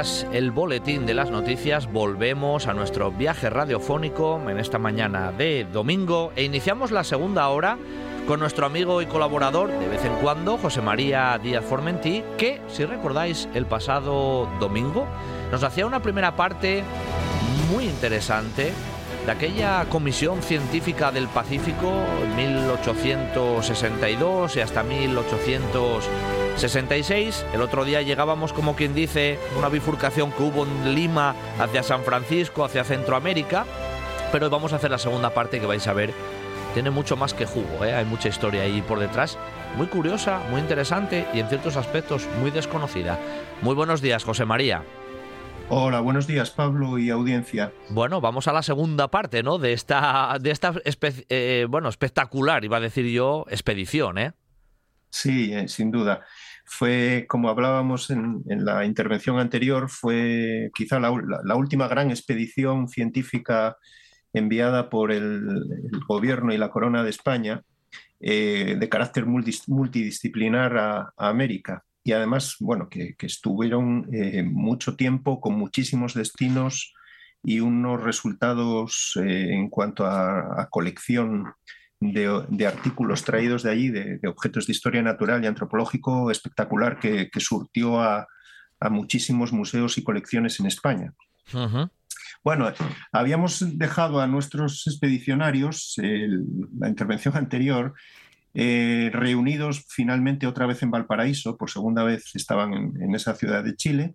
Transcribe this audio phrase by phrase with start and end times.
[0.00, 5.66] Tras el boletín de las noticias, volvemos a nuestro viaje radiofónico en esta mañana de
[5.70, 7.76] domingo e iniciamos la segunda hora
[8.26, 12.86] con nuestro amigo y colaborador de vez en cuando, José María Díaz Formentí, que, si
[12.86, 15.06] recordáis, el pasado domingo
[15.52, 16.82] nos hacía una primera parte
[17.70, 18.72] muy interesante
[19.26, 24.82] de aquella Comisión Científica del Pacífico en 1862 y hasta
[26.60, 27.46] 1866.
[27.54, 32.02] El otro día llegábamos, como quien dice, una bifurcación que hubo en Lima hacia San
[32.02, 33.64] Francisco, hacia Centroamérica.
[34.30, 36.12] Pero vamos a hacer la segunda parte que vais a ver.
[36.74, 37.94] Tiene mucho más que jugo, ¿eh?
[37.94, 39.38] hay mucha historia ahí por detrás.
[39.78, 43.18] Muy curiosa, muy interesante y en ciertos aspectos muy desconocida.
[43.62, 44.84] Muy buenos días, José María.
[45.70, 47.72] Hola, buenos días Pablo y audiencia.
[47.88, 49.56] Bueno, vamos a la segunda parte, ¿no?
[49.56, 54.32] De esta, de esta eh, bueno, espectacular, iba a decir yo, expedición, ¿eh?
[55.10, 56.24] Sí, eh, sin duda.
[56.72, 61.10] Fue, como hablábamos en, la intervención anterior, fue quizá la,
[61.56, 63.76] última gran expedición científica
[64.32, 67.62] enviada por el, gobierno y la corona de España
[68.20, 71.84] eh, de carácter multidisciplinar a América.
[72.04, 76.94] Y además, bueno, que, estuvieron eh, mucho tiempo con muchísimos destinos
[77.42, 81.52] y unos resultados eh, en cuanto a, colección
[82.00, 88.00] de, artículos traídos de allí, de, objetos de historia natural y antropológico espectacular que, surtió
[88.00, 88.26] a,
[88.90, 91.12] muchísimos museos y colecciones en España.
[92.42, 92.72] Bueno,
[93.12, 95.96] habíamos dejado a nuestros expedicionarios,
[96.78, 97.94] la intervención anterior,
[98.54, 103.76] eh, reunidos finalmente otra vez en Valparaíso, por segunda vez estaban en, esa ciudad de
[103.76, 104.14] Chile,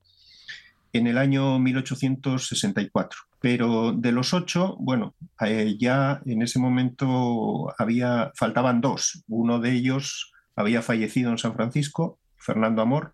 [0.98, 3.20] en el año 1864.
[3.40, 9.24] Pero de los ocho, bueno, eh, ya en ese momento había, faltaban dos.
[9.28, 13.14] Uno de ellos había fallecido en San Francisco, Fernando Amor,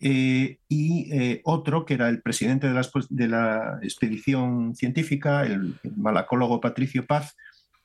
[0.00, 7.36] eh, y otro que era el presidente de la, expedición científica, el malacólogo Patricio Paz,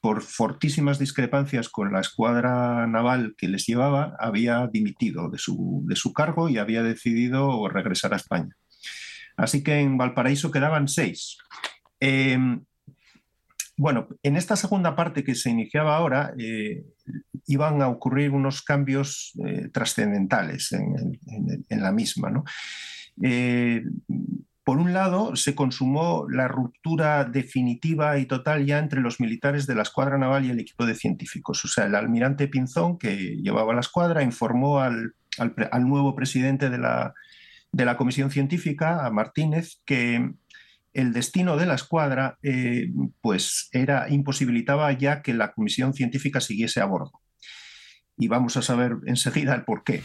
[0.01, 5.95] por fortísimas discrepancias con la escuadra naval que les llevaba, había dimitido de su, de
[5.95, 8.55] su cargo y había decidido regresar a España.
[9.39, 11.37] Así que en Valparaíso quedaban seis.
[11.99, 12.61] Em,
[13.77, 16.83] bueno, en esta segunda parte que se iniciaba ahora, eh,
[17.47, 22.43] iban a ocurrir unos cambios eh, trascendentales en, la misma.
[23.23, 23.83] Eh,
[24.65, 29.75] por un lado, se consumó la ruptura definitiva y total ya entre los militares de
[29.75, 31.63] la escuadra naval y el equipo de científicos.
[31.63, 35.13] O sea, el almirante Pinzón, que llevaba la escuadra, informó al,
[35.85, 37.13] nuevo presidente de la,
[37.71, 40.33] de la, comisión científica, a Martínez, que
[40.93, 42.91] el destino de la escuadra eh,
[43.21, 47.11] pues era imposibilitaba ya que la comisión científica siguiese a bordo.
[48.17, 50.03] Y vamos a saber enseguida el por qué.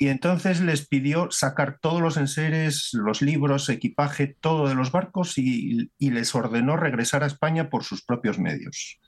[0.00, 5.36] y entonces les pidió sacar todos los enseres, los libros, equipaje, todo de los barcos
[5.36, 8.98] y, les ordenó regresar a España por sus propios medios.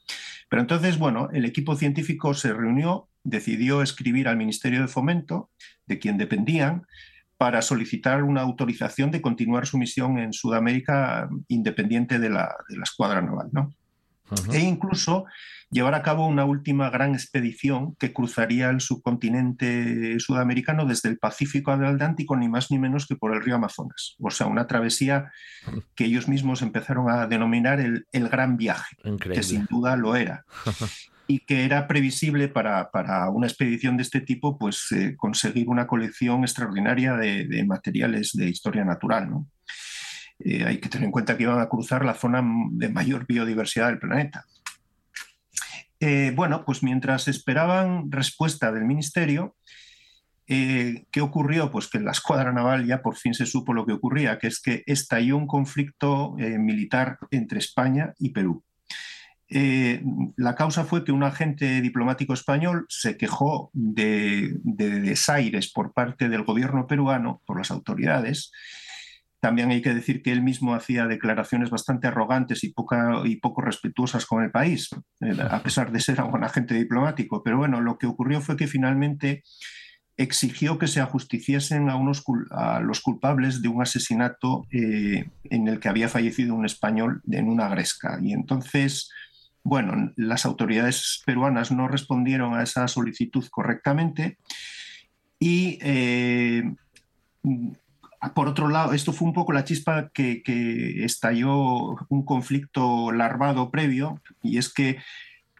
[0.50, 5.50] Pero entonces, bueno, el equipo científico se reunió, decidió escribir al Ministerio de Fomento,
[5.87, 6.87] de quien dependían,
[7.42, 12.84] para solicitar una autorización de continuar su misión en Sudamérica independiente de la, de la
[12.84, 13.48] escuadra naval.
[13.50, 13.75] ¿no?
[14.53, 15.25] E incluso
[15.69, 21.72] llevar a cabo una última gran expedición que cruzaría el subcontinente sudamericano desde el Pacífico
[21.72, 24.14] al Atlántico, ni más ni menos que por el río Amazonas.
[24.20, 25.32] O sea, una travesía
[25.97, 30.44] que ellos mismos empezaron a denominar el, Gran Viaje, que sin duda lo era.
[31.32, 32.91] y que era previsible para,
[33.31, 38.84] una expedición de este tipo pues, eh, conseguir una colección extraordinaria de, materiales de historia
[38.84, 39.31] natural.
[40.40, 43.87] Eh, hay que tener en cuenta que iban a cruzar la zona de mayor biodiversidad
[43.87, 44.44] del planeta.
[46.00, 49.56] Eh, bueno, pues mientras esperaban respuesta del ministerio,
[50.46, 51.70] ¿qué ocurrió?
[51.70, 54.49] Pues que en la escuadra naval ya por fin se supo lo que ocurría, que
[54.49, 58.62] es que estalló un conflicto militar entre España y Perú.
[60.37, 66.44] La causa fue que un agente diplomático español se quejó de desaires por parte del
[66.44, 68.50] gobierno peruano, por las autoridades,
[69.43, 72.72] también hay que decir que él mismo hacía declaraciones bastante arrogantes y,
[73.25, 74.90] y poco respetuosas con el país,
[75.20, 77.43] eh, a pesar de ser un agente diplomático.
[77.43, 79.43] Pero bueno, lo que ocurrió fue que finalmente
[80.16, 82.22] exigió que se ajusticiesen a, unos,
[82.52, 87.48] a los culpables de un asesinato eh, en el que había fallecido un español en
[87.48, 88.20] una gresca.
[88.22, 89.10] Y entonces
[89.64, 94.38] Bueno, las autoridades peruanas no respondieron a esa solicitud correctamente
[95.38, 96.64] y eh,
[98.35, 100.43] por otro lado, esto fue un poco la chispa que,
[101.05, 104.99] estalló un conflicto larvado previo, y es que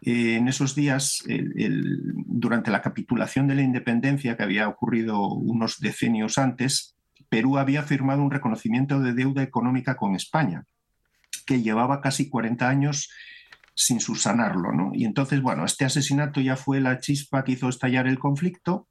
[0.01, 1.23] eh, en esos días,
[2.25, 6.95] durante la capitulación de la independencia que había ocurrido unos decenios antes,
[7.27, 10.63] Perú había firmado un reconocimiento de deuda económica con España,
[11.45, 13.09] que llevaba casi 40 años
[13.75, 14.71] sin subsanarlo.
[14.71, 14.91] ¿no?
[14.93, 18.87] Y entonces, bueno, este asesinato ya fue la chispa que hizo estallar el conflicto.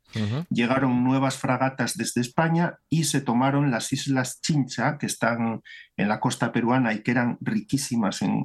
[0.51, 5.63] Llegaron nuevas fragatas desde España y se tomaron las islas Chincha, que están
[5.97, 8.43] en la costa peruana y que eran riquísimas en,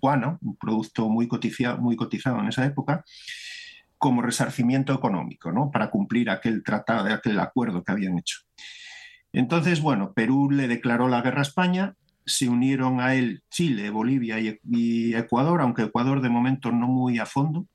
[0.00, 3.04] guano, un producto muy cotizado, muy cotizado en esa época,
[3.96, 5.70] como resarcimiento económico, ¿no?
[5.70, 8.38] para cumplir aquel tratado, aquel acuerdo que habían hecho.
[9.32, 11.94] Entonces, bueno, Perú le declaró la guerra a España
[12.26, 17.26] se unieron a él Chile, Bolivia y, Ecuador, aunque Ecuador de momento no muy a
[17.26, 17.66] fondo.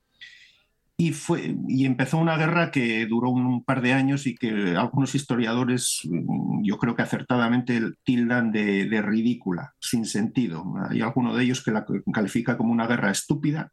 [0.96, 5.14] Y, fue, y empezó una guerra que duró un par de años y que algunos
[5.14, 10.74] historiadores, mm, yo creo que acertadamente, tildan de, ridícula, sin sentido.
[10.90, 13.72] Hay alguno de ellos que la califica como una guerra estúpida,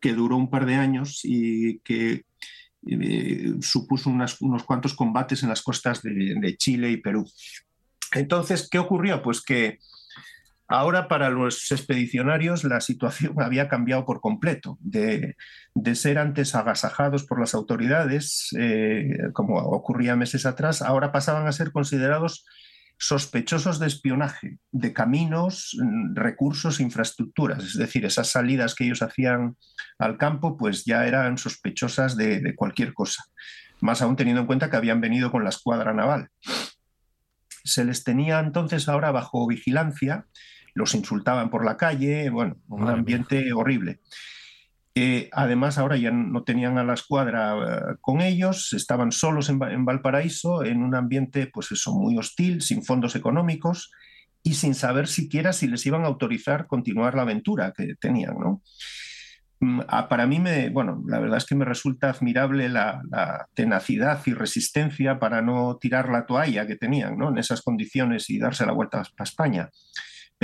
[0.00, 2.22] que duró un par de años y que
[2.86, 7.26] eh, supuso unos cuantos combates en las costas de Chile y Perú.
[8.14, 9.22] Entonces, ¿qué ocurrió?
[9.22, 9.78] Pues que
[10.74, 14.76] Ahora para los expedicionarios la situación había cambiado por completo.
[14.80, 15.36] De,
[15.94, 21.70] ser antes agasajados por las autoridades, eh, como ocurría meses atrás, ahora pasaban a ser
[21.70, 22.44] considerados
[22.98, 25.76] sospechosos de espionaje, de caminos,
[26.12, 27.62] recursos, infraestructuras.
[27.62, 29.56] Es decir, esas salidas que ellos hacían
[29.98, 33.22] al campo, pues ya eran sospechosas de cualquier cosa.
[33.80, 36.30] Más aún teniendo en cuenta que habían venido con la escuadra naval.
[37.62, 40.26] Se les tenía entonces ahora bajo vigilancia
[40.74, 44.00] los insultaban por la calle, bueno, un ambiente horrible.
[44.96, 49.58] Eh, además, ahora ya no tenían a la escuadra eh, con ellos, estaban solos en,
[49.58, 53.90] Valparaíso, en un ambiente, pues eso, muy hostil, sin fondos económicos
[54.44, 58.62] y sin saber siquiera si les iban a autorizar continuar la aventura que tenían, ¿no?
[59.58, 63.02] Mm, para mí, me, bueno, la verdad es que me resulta admirable la,
[63.54, 67.30] tenacidad y resistencia para no tirar la toalla que tenían, ¿no?
[67.30, 69.70] En esas condiciones y darse la vuelta a España.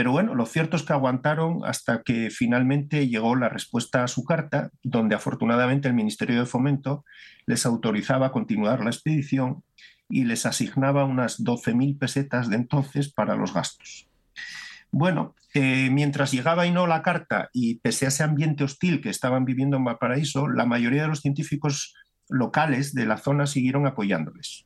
[0.01, 4.25] Pero bueno, lo cierto es que aguantaron hasta que finalmente llegó la respuesta a su
[4.25, 7.05] carta, donde afortunadamente el Ministerio de Fomento
[7.45, 9.63] les autorizaba a continuar la expedición
[10.09, 14.09] y les asignaba unas 12.000 pesetas de entonces para los gastos.
[14.91, 19.11] Bueno, eh, mientras llegaba y no la carta y pese a ese ambiente hostil que
[19.11, 21.95] estaban viviendo en Valparaíso, la mayoría de los científicos
[22.31, 24.65] locales de la zona siguieron apoyándoles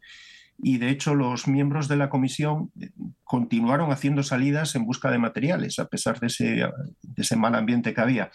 [0.59, 2.91] y de hecho los miembros de la comisión eh,
[3.25, 8.31] continuaron haciendo salidas en busca de materiales a pesar de ese, mal ambiente que había.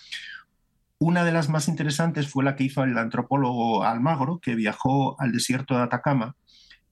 [0.97, 5.31] Una de las más interesantes fue la que hizo el antropólogo Almagro, que viajó al
[5.31, 6.35] desierto de Atacama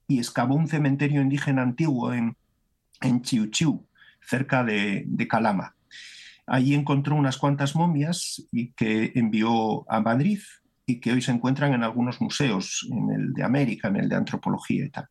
[0.07, 2.37] y excavó un cementerio indígena antiguo en,
[3.01, 3.85] en Chiu
[4.21, 5.75] cerca de, de Calama.
[6.45, 10.39] Allí encontró unas cuantas momias y que envió a Madrid
[10.87, 14.15] y que hoy se encuentran en algunos museos, en el de América, en el de
[14.15, 15.05] Antropología y tal.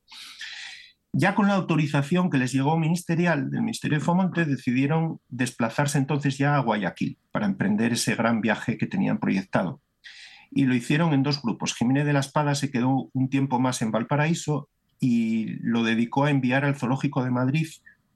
[1.13, 6.39] Ya con la autorización que les llegó ministerial del Ministerio de Fomento, decidieron desplazarse entonces
[6.39, 9.81] ya a Guayaquil para emprender ese gran viaje que tenían proyectado.
[10.51, 11.75] Y lo hicieron en dos grupos.
[11.75, 14.69] Jiménez de la Espada se quedó un tiempo más en Valparaíso
[14.99, 17.69] y lo dedicó a enviar al Zoológico de Madrid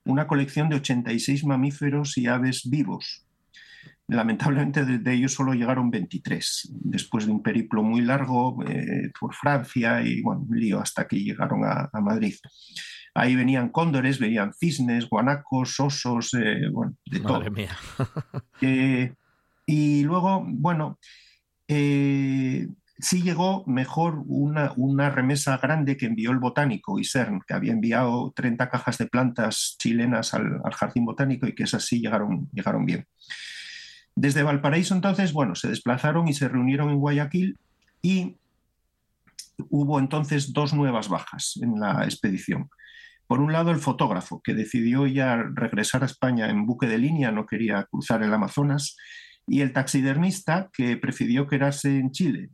[0.05, 3.27] una colección de 86 mamíferos y aves vivos,
[4.11, 10.03] Lamentablemente de, ellos solo llegaron 23, después de un periplo muy largo eh, por Francia
[10.03, 12.35] y bueno, un lío hasta que llegaron a, Madrid.
[13.15, 17.77] Ahí venían cóndores, venían cisnes, guanacos, osos, eh, bueno, de Madre Mía.
[18.63, 19.15] Eh,
[19.65, 20.99] y luego, bueno,
[21.67, 28.33] sí llegó mejor una, una, remesa grande que envió el botánico ISERN, que había enviado
[28.37, 32.85] 30 cajas de plantas chilenas al, al jardín botánico y que esas sí llegaron, llegaron
[32.85, 33.07] bien.
[34.21, 37.59] Desde Valparaíso entonces, bueno, se desplazaron y se reunieron en Guayaquil
[38.03, 38.37] y
[39.71, 42.69] hubo entonces dos nuevas bajas en la expedición.
[43.27, 47.33] Por un lado, el fotógrafo, que decidió ya regresar a España en buque de línea,
[47.33, 48.95] no quería cruzar el Amazonas,
[49.47, 52.51] y el taxidermista, que prefirió quedarse en Chile.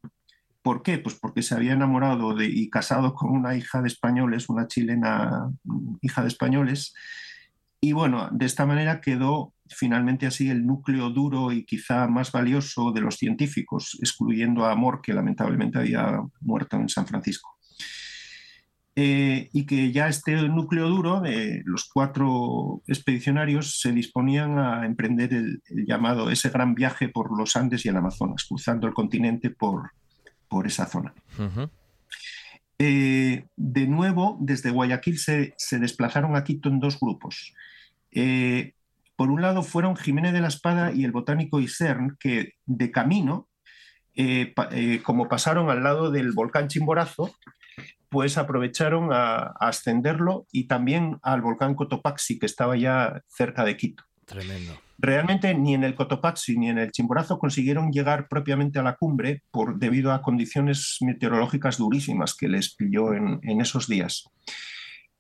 [0.63, 0.99] ¿Por qué?
[0.99, 5.51] Pues porque se había enamorado de, y casado con una hija de españoles, una chilena
[6.01, 6.95] hija de españoles,
[7.81, 12.93] y bueno, de esta manera quedó finalmente así el núcleo duro y quizá más valioso
[12.93, 17.57] de los científicos, excluyendo a Amor, que lamentablemente había muerto en San Francisco.
[18.99, 25.35] eh, y que ya este núcleo duro de los cuatro expedicionarios se disponían a emprender
[25.35, 29.91] el, llamado ese gran viaje por los Andes y el Amazonas, cruzando el continente por,
[30.49, 31.13] por esa zona.
[32.79, 37.55] Eh, de nuevo, desde Guayaquil se, desplazaron a Quito en dos grupos.
[38.11, 38.76] Eh,
[39.17, 43.49] por un lado fueron Jiménez de la Espada y el botánico Isern, que de camino,
[45.03, 47.35] como pasaron al lado del volcán Chimborazo,
[48.09, 54.05] pues aprovecharon a, ascenderlo y también al volcán Cotopaxi, que estaba ya cerca de Quito.
[54.25, 54.79] Tremendo.
[54.99, 59.43] Realmente ni en el Cotopaxi ni en el Chimborazo consiguieron llegar propiamente a la cumbre
[59.51, 64.25] por, debido a condiciones meteorológicas durísimas que les pilló en, esos días.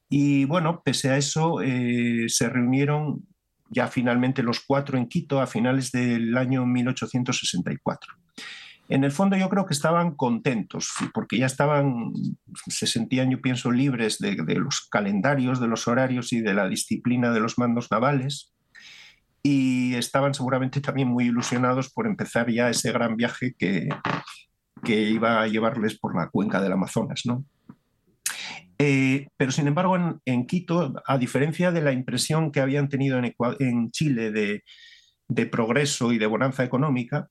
[0.08, 3.26] Y bueno, pese a eso, eh, se reunieron
[3.70, 8.14] ya finalmente los cuatro en Quito a finales del año 1864
[8.88, 12.12] en el fondo yo creo que estaban contentos, porque ya estaban,
[12.68, 17.32] se sentían, yo pienso, libres de, los calendarios, de los horarios y de la disciplina
[17.32, 18.52] de los mandos navales.
[19.42, 23.88] Y estaban seguramente también muy ilusionados por empezar ya ese gran viaje que,
[24.84, 27.22] que iba a llevarles por la cuenca del Amazonas.
[27.24, 27.44] ¿no?
[28.78, 33.34] Eh, pero sin embargo, en, Quito, a diferencia de la impresión que habían tenido en,
[33.58, 34.64] en Chile de,
[35.28, 37.28] de progreso y de bonanza económica,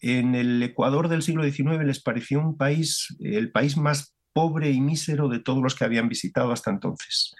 [0.00, 4.80] en el Ecuador del siglo XIX les pareció un país, el país más pobre y
[4.80, 7.34] mísero de todos los que habían visitado hasta entonces,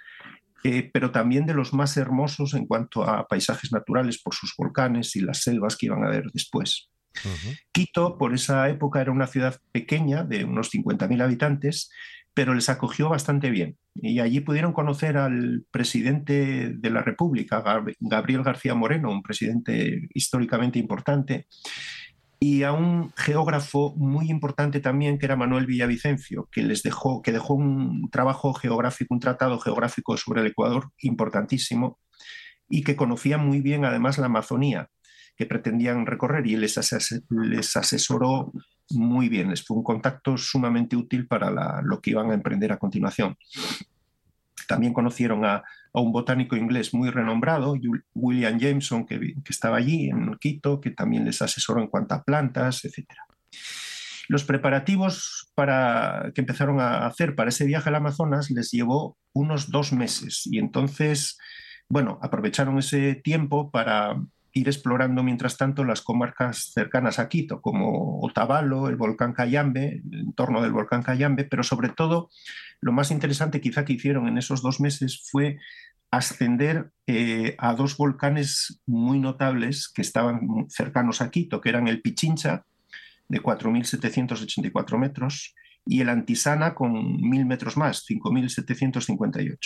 [0.63, 5.15] eh, pero también de los más hermosos en cuanto a paisajes naturales por sus volcanes
[5.15, 6.89] y las selvas que iban a ver después.
[7.71, 11.89] Quito, por esa época, era una ciudad pequeña de unos 50.000 habitantes,
[12.33, 13.77] pero les acogió bastante bien.
[13.95, 17.63] Y allí pudieron conocer al presidente de la República,
[17.99, 21.47] Gabriel García Moreno, un presidente históricamente importante,
[22.39, 27.33] y a un geógrafo muy importante también que era Manuel Villavicencio, que les dejó, que
[27.33, 31.99] dejó un trabajo geográfico, un tratado geográfico sobre el Ecuador importantísimo
[32.69, 34.89] y que conocía muy bien además la Amazonía
[35.35, 36.79] que pretendían recorrer y les,
[37.29, 38.53] les asesoró
[38.91, 42.77] muy bien, les fue un contacto sumamente útil para lo que iban a emprender a
[42.77, 43.37] continuación.
[44.67, 47.75] También conocieron a, un botánico inglés muy renombrado,
[48.13, 52.85] William Jameson, que, estaba allí en Quito, que también les asesoró en cuanto a plantas,
[52.85, 53.07] etc.
[54.27, 59.71] Los preparativos para, que empezaron a hacer para ese viaje al Amazonas les llevó unos
[59.71, 61.39] dos meses y entonces,
[61.87, 64.15] bueno, aprovecharon ese tiempo para
[64.53, 70.19] ir explorando mientras tanto las comarcas cercanas a Quito, como Otavalo, el volcán Cayambe, el
[70.19, 72.29] entorno del volcán Cayambe, pero sobre todo
[72.81, 75.57] lo más interesante quizá que hicieron en esos dos meses fue
[76.11, 82.01] ascender eh, a dos volcanes muy notables que estaban cercanos a Quito, que eran el
[82.01, 82.65] Pichincha,
[83.27, 85.53] de 4.784 metros,
[85.85, 89.57] y el Antisana con 1.000 metros más, 5.758.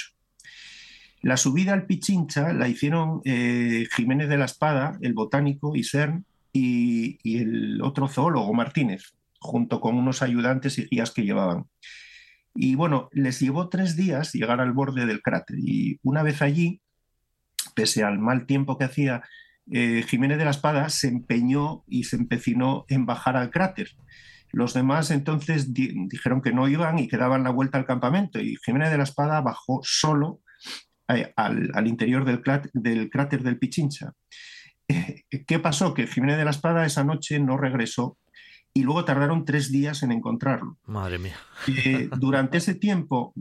[1.24, 7.18] La subida al Pichincha la hicieron eh, Jiménez de la Espada, el botánico, Isern, y,
[7.24, 11.66] y el otro zoólogo, Martínez, junto con unos ayudantes y guías que llevaban.
[12.54, 15.58] Y bueno, les llevó tres días llegar al borde del cráter.
[15.60, 16.82] Y una vez allí,
[17.74, 19.24] pese al mal tiempo que hacía,
[19.72, 23.92] eh, Jiménez de la Espada se empeñó y se empecinó en bajar al cráter.
[24.52, 28.42] Los demás entonces dijeron que no iban y que daban la vuelta al campamento.
[28.42, 30.42] Y Jiménez de la Espada bajó solo
[31.18, 34.14] eh, al, interior del, cráter del Pichincha.
[34.88, 35.94] Eh, ¿Qué pasó?
[35.94, 38.18] Que Jiménez de la Espada esa noche no regresó
[38.74, 40.78] y luego tardaron tres días en encontrarlo.
[40.86, 41.38] Madre mía.
[41.68, 43.34] Eh, durante ese tiempo,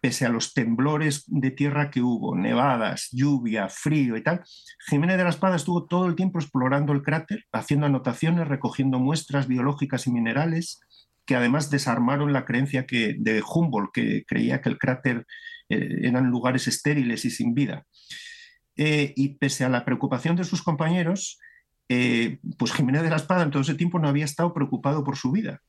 [0.00, 4.42] pese a los temblores de tierra que hubo, nevadas, lluvia, frío y tal,
[4.88, 9.46] Jiménez de la Espada estuvo todo el tiempo explorando el cráter, haciendo anotaciones, recogiendo muestras
[9.48, 10.80] biológicas y minerales
[11.30, 15.28] que además desarmaron la creencia que, de Humboldt, que creía que el cráter
[15.70, 17.86] eran lugares estériles y sin vida.
[18.76, 21.38] Eh, y pese a la preocupación de sus compañeros,
[21.88, 25.16] eh, pues Jiménez de la Espada en todo ese tiempo no había estado preocupado por
[25.16, 25.60] su vida.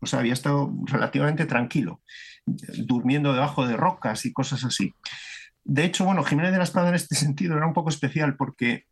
[0.00, 2.02] O sea, había estado relativamente tranquilo,
[2.44, 4.94] durmiendo debajo de rocas y cosas así.
[5.64, 8.84] De hecho, bueno, Jiménez de la Espada en este sentido era un poco especial porque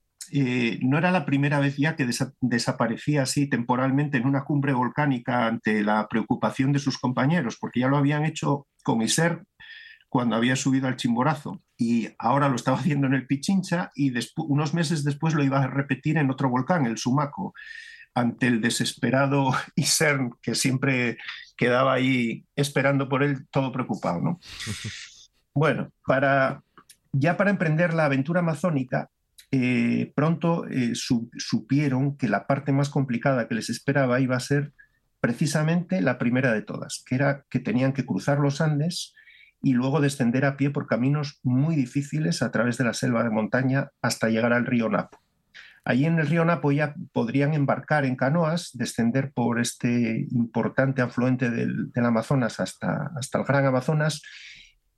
[0.81, 2.09] no era la primera vez ya que
[2.41, 7.87] desaparecía así temporalmente en una cumbre volcánica ante la preocupación de sus compañeros, porque ya
[7.87, 9.45] lo habían hecho con Iser
[10.17, 14.73] cuando había subido al Chimborazo y ahora lo estaba haciendo en el Pichincha y unos
[14.73, 17.53] meses después lo iba a repetir en otro volcán, el Sumaco,
[18.15, 21.19] ante el desesperado Isern que siempre
[21.55, 24.23] quedaba ahí esperando por él, todo preocupado.
[24.23, 24.41] ¿no?
[25.55, 26.63] bueno, para,
[27.13, 29.11] ya para emprender la aventura amazónica,
[29.51, 34.73] eh, pronto eh, supieron que la parte más complicada que les esperaba iba a ser
[35.21, 39.13] precisamente la primera de todas, que era que tenían que cruzar los Andes
[39.63, 43.31] y luego descender a pie por caminos muy difíciles a través de la selva de
[43.31, 45.19] montaña hasta llegar al río Napo.
[45.85, 51.51] Allí en el río Napo ya podrían embarcar en canoas, descender por este importante afluente
[51.51, 54.23] del, Amazonas hasta, hasta, el Gran Amazonas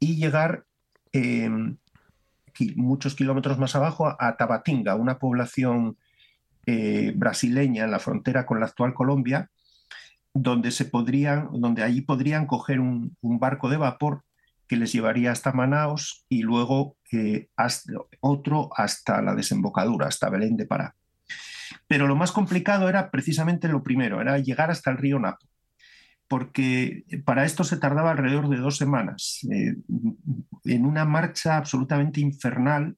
[0.00, 0.64] y llegar
[1.12, 1.76] em,
[2.76, 5.96] muchos kilómetros más abajo a Tabatinga, una población
[6.66, 9.50] eh, brasileña en la frontera con la actual Colombia,
[10.34, 14.22] donde, se donde allí podrían coger un, barco de vapor
[14.68, 17.48] que les llevaría hasta Manaos y luego eh,
[18.20, 20.94] otro hasta la desembocadura, hasta Belén de Pará.
[21.86, 25.46] Pero lo más complicado era precisamente lo primero, era llegar hasta el río Napo,
[26.28, 29.74] porque para esto se tardaba alrededor de dos semanas, eh,
[30.64, 32.96] en una marcha absolutamente infernal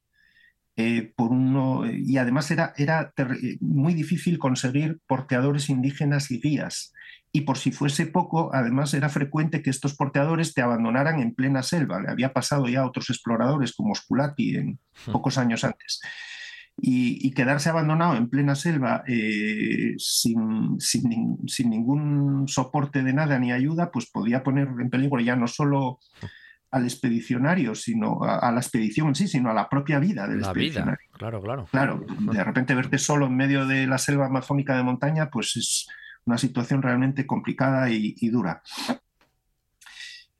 [0.76, 3.12] eh, por uno, y además era, era
[3.60, 6.92] muy difícil conseguir porteadores indígenas y guías.
[7.32, 11.62] Y por si fuese poco, además era frecuente que estos porteadores te abandonaran en plena
[11.62, 12.00] selva.
[12.00, 15.12] Le había pasado ya a otros exploradores como Sculati en hmm.
[15.12, 16.00] pocos años antes.
[16.82, 23.52] Y, quedarse abandonado en plena selva eh, sin, sin, sin, ningún soporte de nada ni
[23.52, 25.98] ayuda, pues podía poner en peligro ya no solo
[26.70, 31.06] al expedicionario, sino a, la expedición en sí, sino a la propia vida del expedicionario.
[31.08, 31.18] Vida.
[31.18, 31.66] Claro, claro.
[31.70, 35.88] Claro, de repente verte solo en medio de la selva amazónica de montaña, pues es
[36.24, 38.62] una situación realmente complicada y, dura.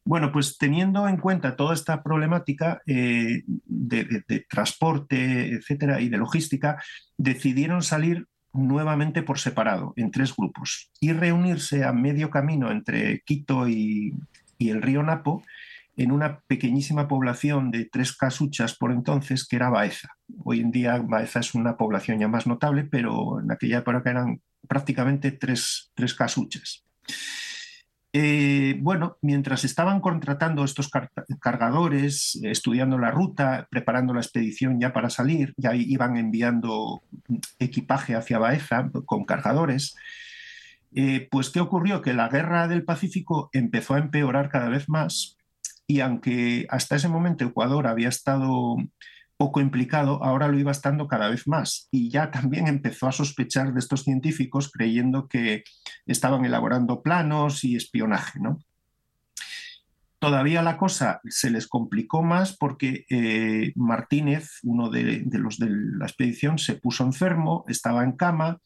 [0.04, 6.82] Bueno, pues teniendo en cuenta toda esta problemática eh, de, transporte, etcétera, y de logística,
[7.16, 13.68] decidieron salir nuevamente por separado, en tres grupos, y reunirse a medio camino entre Quito
[13.68, 14.14] y
[14.58, 15.44] el río Napo
[16.02, 20.08] en una pequeñísima población de tres casuchas por entonces, que era Baeza.
[20.44, 24.40] Hoy en día Baeza es una población ya más notable, pero en aquella época eran
[24.66, 26.86] prácticamente tres, casuchas.
[28.14, 30.88] Eh, bueno, mientras estaban contratando estos
[31.38, 37.02] cargadores, estudiando la ruta, preparando la expedición ya para salir, ya iban enviando
[37.58, 39.96] equipaje hacia Baeza con cargadores,
[40.94, 42.00] eh, pues ¿qué ocurrió?
[42.00, 45.36] Que la guerra del Pacífico empezó a empeorar cada vez más
[45.90, 48.76] y aunque hasta ese momento Ecuador había estado
[49.36, 53.72] poco implicado, ahora lo iba estando cada vez más y ya también empezó a sospechar
[53.72, 55.64] de estos científicos creyendo que
[56.06, 58.38] estaban elaborando planos y espionaje.
[58.38, 58.60] ¿no?
[60.20, 66.06] Todavía la cosa se les complicó más porque eh, Martínez, uno de, los de la
[66.06, 68.60] expedición, se puso enfermo, estaba en cama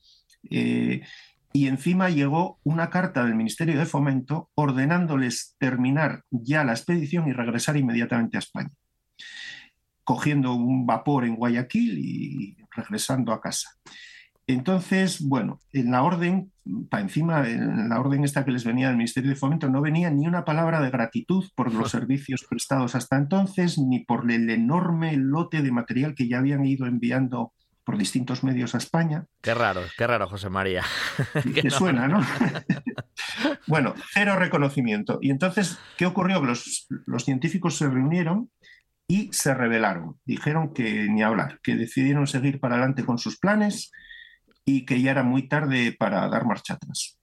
[0.51, 1.01] eh,
[1.57, 7.33] y encima llegó una carta del Ministerio de Fomento ordenándoles terminar ya la expedición y
[7.33, 8.73] regresar inmediatamente a España,
[10.03, 13.71] cogiendo un vapor en Guayaquil y regresando a casa.
[14.49, 16.53] Entonces, bueno, en la orden,
[16.91, 20.11] para encima, en la orden esta que les venía del Ministerio de Fomento, no venía
[20.11, 25.17] ni una palabra de gratitud por los servicios prestados hasta entonces, ni por el enorme
[25.17, 27.53] lote de material que ya habían ido enviando
[27.85, 29.27] por distintos medios a España.
[29.41, 30.83] Qué raro, qué raro, José María.
[31.63, 32.25] Te suena, ¿no?
[33.67, 35.19] bueno, cero reconocimiento.
[35.21, 36.43] Y entonces, ¿qué ocurrió?
[36.43, 38.51] Los, los científicos se reunieron
[39.07, 40.19] y se rebelaron.
[40.25, 43.93] Dijeron que ni hablar, que decidieron seguir para adelante con sus planes
[44.65, 47.19] y que ya era muy tarde para dar marcha atrás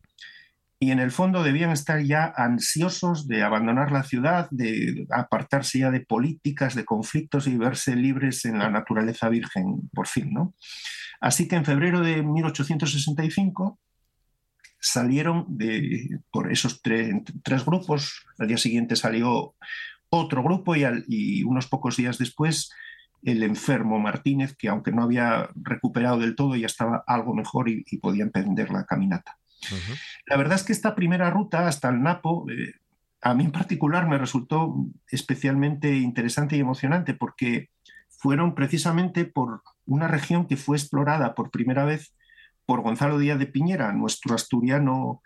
[0.83, 5.91] y en el fondo debían estar ya ansiosos de abandonar la ciudad, de apartarse ya
[5.91, 10.55] de políticas, de conflictos y verse libres en la naturaleza virgen, por fin, ¿no?
[11.19, 13.79] Así que en febrero de 1865
[14.79, 19.53] salieron de, por esos tres, grupos, al día siguiente salió
[20.09, 22.71] otro grupo y, unos pocos días después
[23.21, 27.83] el enfermo Martínez, que aunque no había recuperado del todo, ya estaba algo mejor y,
[27.85, 29.37] y podía emprender la caminata.
[30.25, 32.73] La verdad es que esta primera ruta hasta el Napo, eh,
[33.21, 34.75] a mí en particular me resultó
[35.09, 37.69] especialmente interesante y emocionante porque
[38.09, 42.13] fueron precisamente por una región que fue explorada por primera vez
[42.65, 45.21] por Gonzalo Díaz de Piñera, nuestro asturiano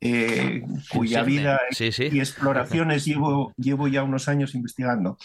[0.00, 5.18] eh, cuya vida y exploraciones llevo, llevo ya unos años investigando.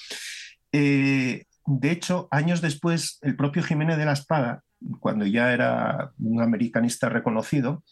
[0.71, 4.63] Eh, de hecho, años después, el propio Jiménez de la Espada,
[4.99, 7.83] cuando ya era un americanista reconocido,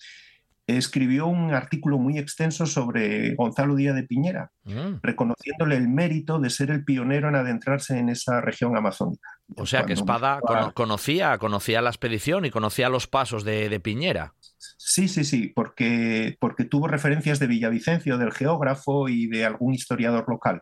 [0.77, 4.99] escribió un artículo muy extenso sobre Gonzalo Díaz de Piñera, mm.
[5.01, 9.29] reconociéndole el mérito de ser el pionero en adentrarse en esa región amazónica.
[9.57, 10.39] O sea que Espada
[10.73, 14.33] conocía, conocía la expedición y conocía los pasos de, Piñera.
[14.57, 20.25] Sí, sí, sí, porque, porque tuvo referencias de Villavicencio, del geógrafo y de algún historiador
[20.27, 20.61] local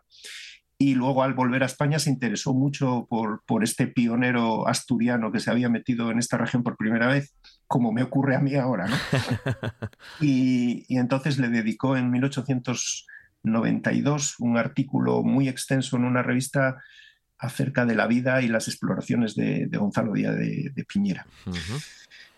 [0.82, 5.38] y luego al volver a España se interesó mucho por, por, este pionero asturiano que
[5.38, 7.34] se había metido en esta región por primera vez
[7.66, 8.86] como me ocurre a mí ahora.
[8.88, 8.96] ¿no?
[10.20, 13.06] y, entonces le dedicó en 1800,
[13.42, 16.82] 92 un artículo muy extenso en una revista
[17.38, 21.26] acerca de la vida y las exploraciones de, Gonzalo Díaz de, Piñera.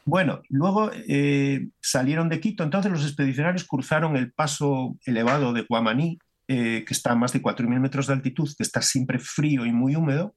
[0.05, 6.19] Bueno, luego eh, salieron de Quito, entonces los expedicionarios cruzaron el paso elevado de Guamaní,
[6.53, 9.73] eh, que está a más de 4.000 metros de altitud, que está siempre frío y
[9.73, 10.35] muy húmedo,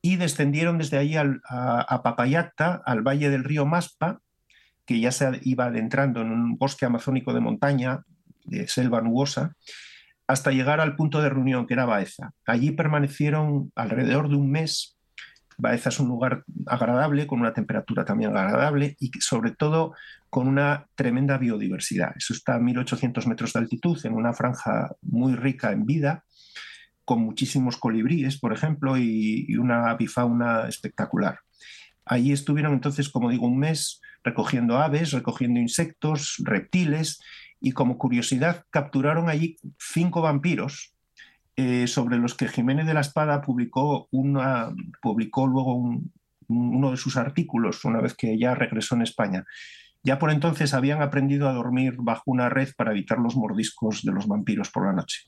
[0.00, 4.20] y descendieron desde ahí a, a, al valle del río Maspa,
[4.84, 8.04] que ya se iba adentrando en un bosque amazónico de montaña,
[8.44, 9.56] de selva nubosa,
[10.28, 12.30] hasta llegar al punto de reunión, que era Baeza.
[12.46, 14.95] Allí permanecieron alrededor de un mes
[15.58, 19.94] Baeza es un lugar agradable, con una temperatura también agradable y sobre todo
[20.28, 22.12] con una tremenda biodiversidad.
[22.16, 26.24] Eso está a 1800 metros de altitud, en una franja muy rica en vida,
[27.04, 31.38] con muchísimos colibríes, por ejemplo, y, una bifauna espectacular.
[32.04, 37.20] Allí estuvieron entonces, como digo, un mes recogiendo aves, recogiendo insectos, reptiles,
[37.60, 40.95] y como curiosidad capturaron allí cinco vampiros
[41.56, 46.00] eh, sobre los que Jiménez de la Espada publicó, una, publicó luego
[46.48, 49.44] uno de sus artículos una vez que ya regresó en España.
[50.02, 54.12] Ya por entonces habían aprendido a dormir bajo una red para evitar los mordiscos de
[54.12, 55.22] los vampiros por la noche.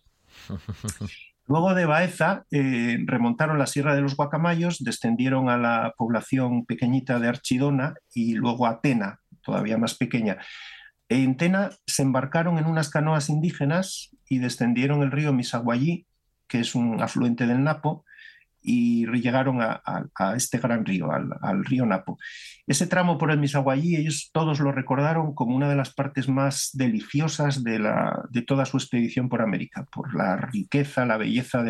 [1.47, 7.19] Luego de Baeza eh, remontaron la Sierra de los Guacamayos, descendieron a la población pequeñita
[7.19, 10.37] de Archidona y luego a Tena, todavía más pequeña.
[11.09, 16.07] En Tena se embarcaron en unas canoas indígenas y descendieron el río Misaguayí
[16.49, 18.05] que es un afluente del Napo,
[18.61, 19.83] y llegaron a,
[20.37, 22.19] este gran río, al, río Napo.
[22.67, 26.71] Ese tramo por el Misaguayí, ellos todos lo recordaron como una de las partes más
[26.75, 31.65] deliciosas de, la, de toda su expedición por América, por la riqueza, la belleza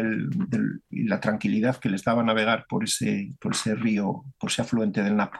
[0.90, 5.02] y la tranquilidad que les daba navegar por ese, por ese río, por ese afluente
[5.02, 5.38] del Napo.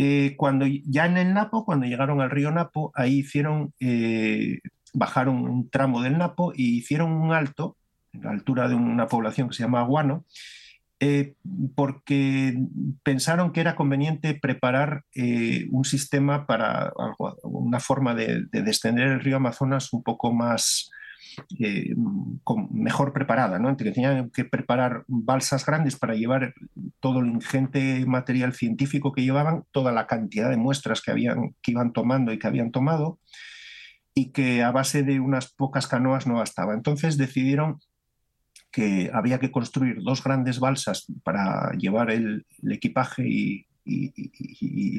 [0.00, 4.60] Eh, cuando ya en el Napo, cuando llegaron al río Napo, ahí hicieron, eh,
[4.94, 7.76] bajaron un tramo del Napo y hicieron un alto
[8.12, 10.24] en la altura de una población que se llama Aguano,
[11.00, 11.34] eh,
[11.76, 12.58] porque
[13.04, 16.92] pensaron que era conveniente preparar eh, un sistema para
[17.44, 20.90] una forma de, descender el río Amazonas un poco más
[21.60, 21.94] eh,
[22.70, 23.76] mejor preparada, ¿no?
[23.76, 26.52] que tenían que preparar balsas grandes para llevar
[26.98, 31.70] todo el ingente material científico que llevaban, toda la cantidad de muestras que, habían, que
[31.70, 33.20] iban tomando y que habían tomado,
[34.18, 36.74] y que a base de unas pocas canoas no bastaba.
[36.74, 37.78] Entonces decidieron
[38.72, 43.64] que había que construir dos grandes balsas para llevar el, equipaje y,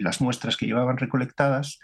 [0.02, 1.80] las muestras que llevaban recolectadas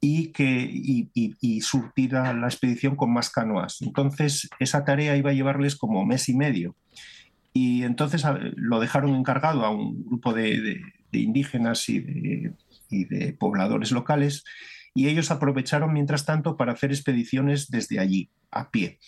[0.00, 3.82] y, que, surtir a la expedición con más canoas.
[3.82, 6.74] Entonces, esa tarea iba a llevarles como mes y medio.
[7.52, 8.24] Y entonces
[8.56, 10.80] lo dejaron encargado a un grupo de,
[11.12, 14.42] indígenas y de pobladores locales
[14.94, 18.98] y ellos aprovecharon mientras tanto para hacer expediciones desde allí, a pie.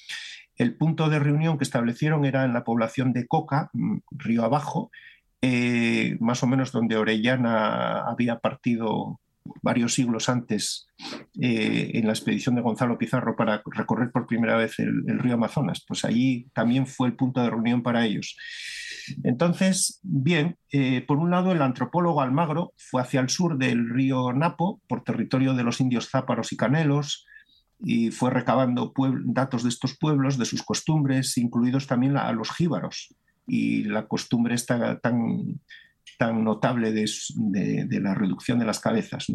[0.57, 4.91] El punto de reunión que establecieron era en la población de Coca, mm, río abajo,
[5.41, 9.21] eh, más o menos donde Orellana había partido
[9.61, 10.87] varios siglos antes
[11.41, 15.85] eh, en la expedición de Gonzalo Pizarro para recorrer por primera vez el, río Amazonas.
[15.87, 18.37] Pues allí también fue el punto de reunión para ellos.
[19.25, 24.33] Entonces, bien, eh, por un lado el antropólogo Almagro fue hacia el sur del río
[24.33, 27.27] Napo, por territorio de los indios záparos y canelos,
[27.79, 28.93] y fue recabando
[29.25, 33.15] datos de estos pueblos, de sus costumbres, incluidos también a los jíbaros
[33.47, 35.61] y la costumbre está tan,
[36.19, 39.27] tan notable de, la reducción de las cabezas.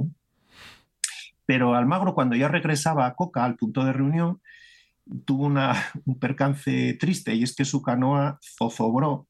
[1.45, 4.41] Pero Almagro, cuando ya regresaba a Coca, al punto de reunión,
[5.25, 9.27] tuvo un percance triste y es que su canoa zozobró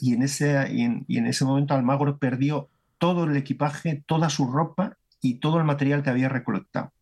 [0.00, 4.96] y, en ese, y en ese momento Almagro perdió todo el equipaje, toda su ropa
[5.20, 6.92] y todo el material que había recolectado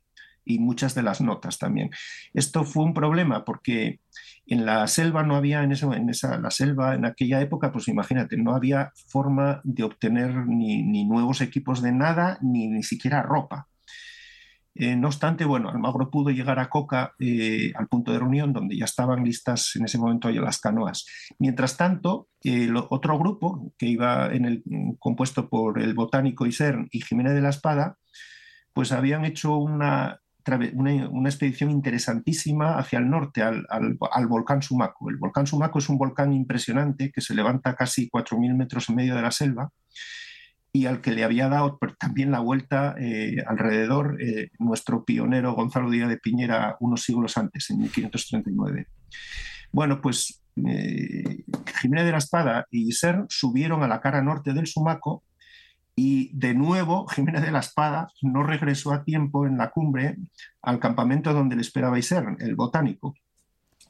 [0.46, 1.90] y muchas de las notas también.
[2.33, 4.00] Esto fue un problema porque
[4.46, 8.37] en la selva no había, en, en esa, la selva en aquella época, pues imagínate,
[8.38, 13.66] no había forma de obtener ni, nuevos equipos de nada, ni ni siquiera ropa.
[14.79, 18.77] Eh, no obstante, bueno, Almagro pudo llegar a Coca eh, al punto de reunión donde
[18.77, 21.07] ya estaban listas en ese momento las canoas.
[21.39, 24.62] Mientras tanto, el otro grupo que iba en el,
[24.99, 27.97] compuesto por el botánico Isern y Jiménez de la Espada,
[28.75, 30.21] pues habían hecho una,
[30.75, 35.09] una, expedición interesantísima hacia el norte, al, volcán Sumaco.
[35.09, 39.15] El volcán Sumaco es un volcán impresionante que se levanta casi 4.000 metros en medio
[39.15, 39.71] de la selva
[40.77, 45.91] y al que le había dado también la vuelta eh, alrededor eh, nuestro pionero Gonzalo
[45.91, 48.87] Díaz de Piñera unos siglos antes, en 1539.
[49.73, 51.45] Bueno, pues eh,
[51.81, 55.25] Jiménez de la Espada y Ser subieron a la cara norte del Sumaco
[55.95, 60.19] Y de nuevo, Jiménez de la Espada no regresó a tiempo en la cumbre
[60.61, 63.15] al campamento donde le esperaba Isern, el botánico,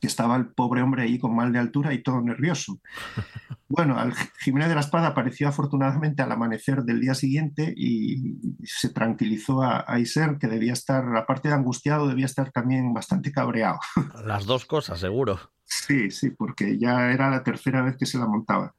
[0.01, 2.81] que estaba el pobre hombre ahí con mal de altura y todo nervioso.
[3.69, 8.91] Bueno, al Jiménez de la Espada apareció afortunadamente al amanecer del día siguiente y se
[8.91, 13.81] tranquilizó a, a Isern, que debía estar, aparte de angustiado, debía estar también bastante cabreado.
[14.25, 15.41] Las dos cosas, seguro.
[15.65, 18.73] Sí, sí, porque ya era la tercera vez que se la montaba.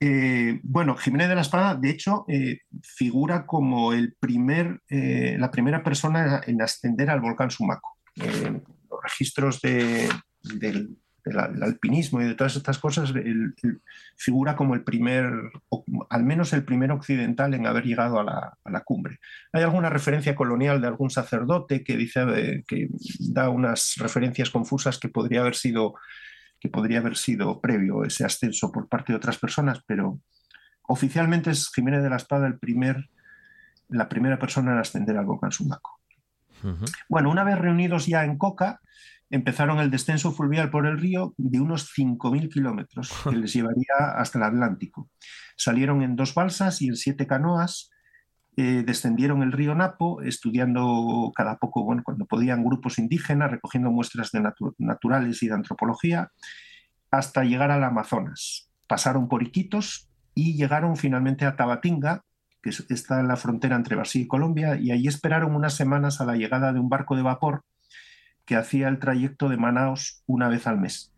[0.00, 5.50] Eh, bueno, Jiménez de la Espada, de hecho, eh, figura como el primer, eh, la
[5.50, 7.98] primera persona en ascender al volcán Sumaco.
[8.16, 9.60] los registros
[10.42, 10.96] del,
[11.62, 13.12] alpinismo y de todas estas cosas,
[14.16, 15.30] figura como el primer,
[16.08, 19.20] al menos el primer occidental en haber llegado a la, a la, cumbre.
[19.52, 22.88] Hay alguna referencia colonial de algún sacerdote que dice que
[23.20, 25.94] da unas referencias confusas que podría haber sido
[26.60, 30.20] que podría haber sido previo ese ascenso por parte de otras personas, pero
[30.82, 33.08] oficialmente es Jiménez de la Espada el primer,
[33.88, 35.98] la primera persona en ascender al Sumaco.
[37.08, 38.82] Bueno, una vez reunidos ya en Coca,
[39.30, 44.38] empezaron el descenso fluvial por el río de unos 5.000 kilómetros, que les llevaría hasta
[44.38, 45.08] el Atlántico.
[45.56, 47.90] Salieron en dos balsas y en siete canoas,
[48.56, 54.32] eh, descendieron el río Napo, estudiando cada poco, bueno, cuando podían, grupos indígenas, recogiendo muestras
[54.32, 54.42] de
[54.78, 56.30] naturales y de antropología,
[57.10, 58.70] hasta llegar al Amazonas.
[58.88, 62.24] Pasaron por Iquitos y llegaron finalmente a Tabatinga,
[62.62, 66.26] que está en la frontera entre Brasil y Colombia, y allí esperaron unas semanas a
[66.26, 67.64] la llegada de un barco de vapor
[68.44, 71.12] que hacía el trayecto de Manaos una vez al mes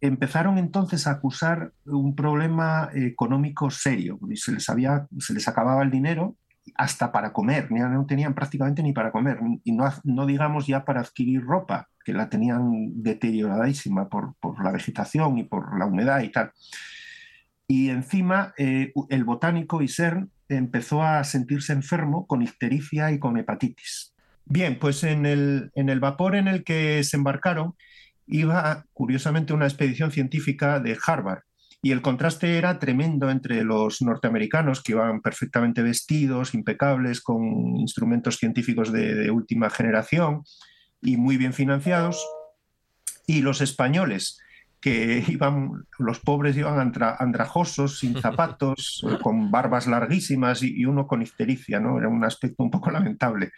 [0.00, 4.18] empezaron entonces a acusar un problema económico serio.
[4.34, 6.36] Se les, había, se les acababa el dinero
[6.74, 11.42] hasta para comer, no tenían prácticamente ni para comer, y no, digamos ya para adquirir
[11.42, 16.52] ropa, que la tenían deterioradísima por, por la vegetación y por la humedad y tal.
[17.66, 24.14] Y encima eh, el botánico Isern empezó a sentirse enfermo con ictericia y con hepatitis.
[24.50, 27.74] Bien, pues en el, en el vapor en el que se embarcaron,
[28.26, 31.42] iba, curiosamente, una expedición científica de Harvard.
[31.82, 38.38] Y el contraste era tremendo entre los norteamericanos, que iban perfectamente vestidos, impecables, con instrumentos
[38.38, 40.42] científicos de, última generación
[41.00, 42.26] y muy bien financiados,
[43.26, 44.40] y los españoles,
[44.80, 51.80] que iban, los pobres iban andrajosos, sin zapatos, con barbas larguísimas y, uno con ictericia,
[51.80, 51.98] ¿no?
[51.98, 53.52] Era un aspecto un poco lamentable.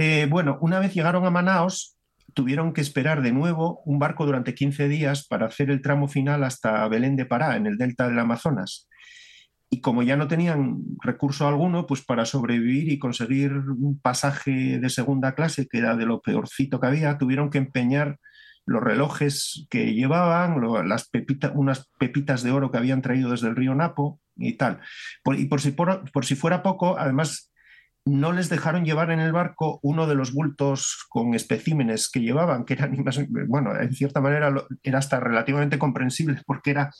[0.00, 1.96] Eh, bueno, una vez llegaron a Manaos,
[2.32, 6.44] tuvieron que esperar de nuevo un barco durante 15 días para hacer el tramo final
[6.44, 8.88] hasta Belén de Pará, en el delta del Amazonas.
[9.68, 14.88] Y como ya no tenían recurso alguno, pues para sobrevivir y conseguir un pasaje de
[14.88, 18.20] segunda clase, que era de lo peorcito que había, tuvieron que empeñar
[18.66, 23.56] los relojes que llevaban, las pepitas, unas pepitas de oro que habían traído desde el
[23.56, 24.78] río Napo y tal.
[25.36, 27.50] y por si, por si fuera poco, además
[28.08, 32.64] no les dejaron llevar en el barco uno de los bultos con especímenes que llevaban,
[32.64, 32.96] que eran,
[33.48, 36.92] bueno, en cierta manera era hasta relativamente comprensible porque era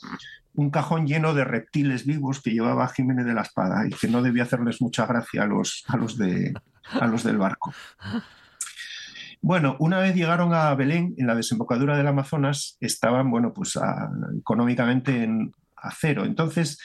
[0.53, 4.21] un cajón lleno de reptiles vivos que llevaba Jiménez de la Espada y que no
[4.21, 6.53] debía hacerles mucha gracia a los, a los, de,
[6.99, 7.73] a los del barco.
[9.41, 13.79] Bueno, una vez llegaron a Belén, en la desembocadura del Amazonas, estaban, bueno, pues
[14.37, 16.25] económicamente en, a cero.
[16.25, 16.77] Entonces,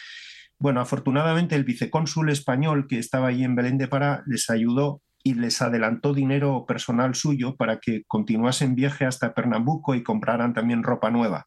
[0.58, 5.34] bueno, afortunadamente el vicecónsul español que estaba allí en Belén de Pará les ayudó y
[5.34, 11.10] les adelantó dinero personal suyo para que continuasen viaje hasta Pernambuco y compraran también ropa
[11.10, 11.46] nueva.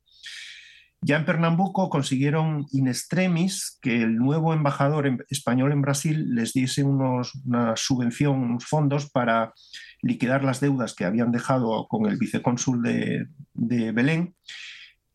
[1.00, 6.84] Ya en Pernambuco consiguieron in extremis que el nuevo embajador español en Brasil les diese
[6.84, 9.54] unos, una subvención, unos fondos para
[10.02, 14.36] liquidar las deudas que habían dejado con el vicecónsul de Belén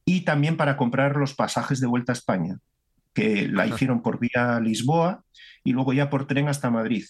[0.04, 2.58] y también para comprar los pasajes de vuelta a España
[3.14, 5.24] que la hicieron por vía Lisboa
[5.64, 7.04] y luego ya por tren hasta Madrid.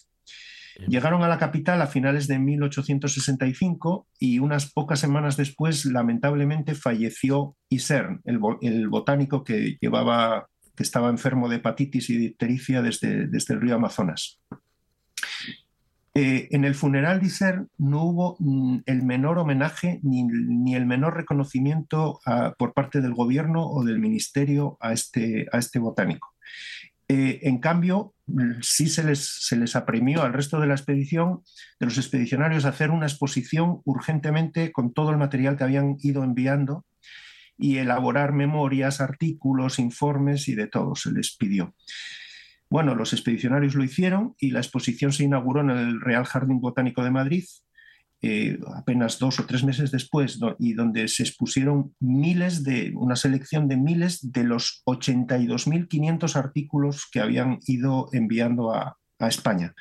[0.88, 7.56] Llegaron a la capital a finales de 1865 y unas pocas semanas después, lamentablemente, falleció
[7.68, 13.54] Isern, el, el botánico que llevaba, que estaba enfermo de hepatitis y diftericia desde, desde
[13.54, 14.40] el río Amazonas.
[16.14, 20.84] Eh, en el funeral de Isern no hubo mm, el menor homenaje ni, ni el
[20.84, 22.20] menor reconocimiento
[22.58, 26.34] por parte del gobierno o del ministerio a este, a este botánico.
[27.14, 31.42] Eh, en cambio, mm, sí se les, se les apremió al resto de la expedición,
[31.78, 36.24] de los expedicionarios, a hacer una exposición urgentemente con todo el material que habían ido
[36.24, 36.86] enviando
[37.58, 41.74] y elaborar memorias, artículos, informes y de todo se les pidió.
[42.72, 47.04] Bueno, los expedicionarios lo hicieron y la exposición se inauguró en el Real Jardín Botánico
[47.04, 47.44] de Madrid
[48.22, 53.68] eh, apenas dos o tres meses después, y donde se expusieron miles de, una selección
[53.68, 59.74] de miles de los 82.500 artículos que habían ido enviando a, España.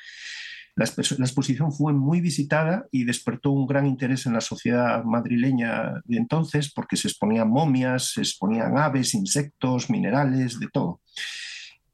[0.76, 6.18] La, exposición fue muy visitada y despertó un gran interés en la sociedad madrileña de
[6.18, 11.00] entonces porque se exponían momias, se exponían aves, insectos, minerales, de todo.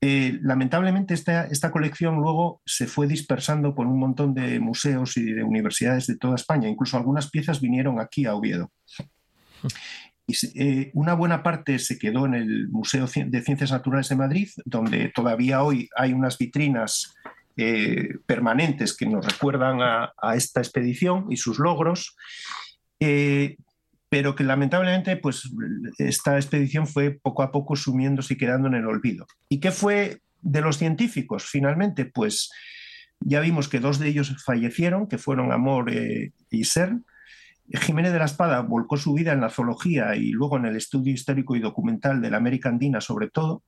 [0.01, 5.33] Eh, lamentablemente esta, esta, colección luego se fue dispersando por un montón de museos y
[5.33, 6.69] de universidades de toda España.
[6.69, 8.71] Incluso algunas piezas vinieron aquí a Oviedo.
[10.27, 14.49] Y, eh, una buena parte se quedó en el Museo de Ciencias Naturales de Madrid,
[14.65, 17.17] donde todavía hoy hay unas vitrinas
[17.57, 22.15] eh, permanentes que nos recuerdan a, esta expedición y sus logros
[24.09, 25.51] pero que lamentablemente pues,
[25.99, 29.27] esta expedición fue poco a poco sumiéndose y quedando en el olvido.
[29.49, 31.45] ¿Y qué fue de los científicos?
[31.45, 32.51] Finalmente, pues
[33.21, 36.97] ya vimos que dos de ellos fallecieron, que fueron Amor eh, y Ser.
[37.71, 41.13] Jiménez de la Espada volcó su vida en la zoología y luego en el estudio
[41.13, 43.63] histórico y documental de la América Andina, sobre todo.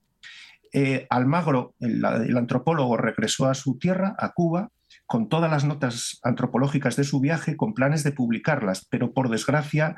[0.73, 4.71] Eh, Almagro, el antropólogo, regresó a su tierra, a Cuba,
[5.11, 9.97] con todas las notas antropológicas de su viaje, con planes de publicarlas, pero por desgracia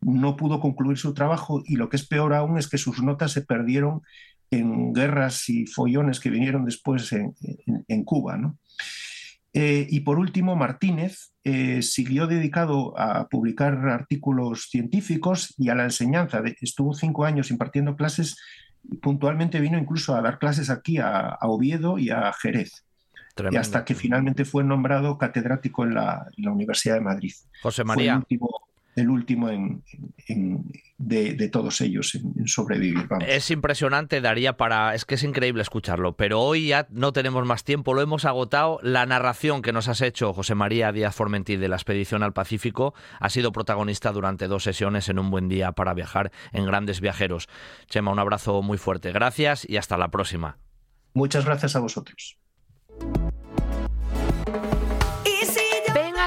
[0.00, 3.32] no pudo concluir su trabajo y lo que es peor aún es que sus notas
[3.32, 4.00] se perdieron
[4.50, 8.54] en guerras y follones que vinieron después en, Cuba.
[9.52, 15.84] Eh, y por último, Martínez eh, siguió dedicado a publicar artículos científicos y a la
[15.84, 16.42] enseñanza.
[16.62, 18.38] estuvo cinco años impartiendo clases
[18.84, 22.85] y puntualmente vino incluso a dar clases aquí a Oviedo y a Jerez
[23.50, 27.32] y hasta que finalmente fue nombrado catedrático en la, Universidad de Madrid.
[27.62, 28.22] José María.
[28.94, 29.50] el último,
[30.98, 33.06] de, todos ellos en, sobrevivir.
[33.26, 34.94] Es impresionante, Daría, para.
[34.94, 38.78] Es que es increíble escucharlo, pero hoy ya no tenemos más tiempo, lo hemos agotado.
[38.82, 42.94] La narración que nos has hecho, José María Díaz Formentí, de la expedición al Pacífico,
[43.20, 47.48] ha sido protagonista durante dos sesiones en un buen día para viajar en grandes viajeros.
[47.88, 49.12] Chema, un abrazo muy fuerte.
[49.12, 50.58] Gracias y hasta la próxima.
[51.12, 52.38] Muchas gracias a vosotros.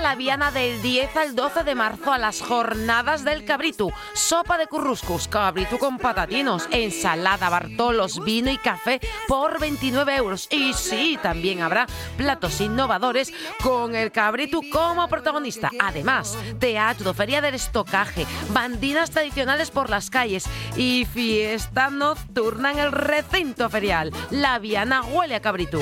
[0.09, 3.91] La Viana del 10 al 12 de marzo a las jornadas del cabritu.
[4.13, 10.47] Sopa de curruscus, cabritu con patatinos, ensalada, bartolos, vino y café por 29 euros.
[10.51, 11.85] Y sí, también habrá
[12.17, 15.69] platos innovadores con el cabritu como protagonista.
[15.79, 22.91] Además, teatro, feria del estocaje, bandinas tradicionales por las calles y fiesta nocturna en el
[22.91, 24.11] recinto ferial.
[24.31, 25.81] La Viana huele a cabritu.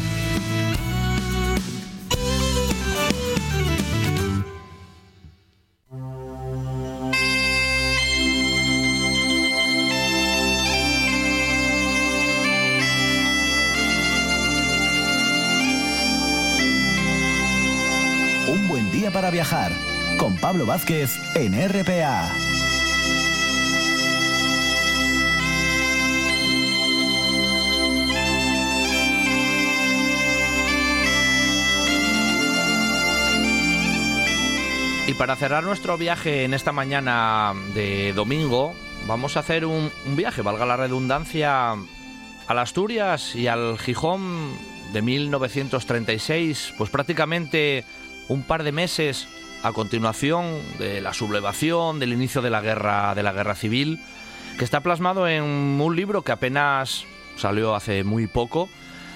[20.17, 22.31] Con Pablo Vázquez en RPA.
[35.05, 38.73] Y para cerrar nuestro viaje en esta mañana de domingo,
[39.05, 41.73] vamos a hacer un, un viaje, valga la redundancia,
[42.47, 44.53] al Asturias y al Gijón
[44.93, 47.83] de 1936, pues prácticamente
[48.29, 49.27] un par de meses
[49.63, 53.99] a continuación de la sublevación, del inicio de la guerra, de la guerra civil,
[54.57, 58.69] que está plasmado en un libro que apenas salió hace muy poco,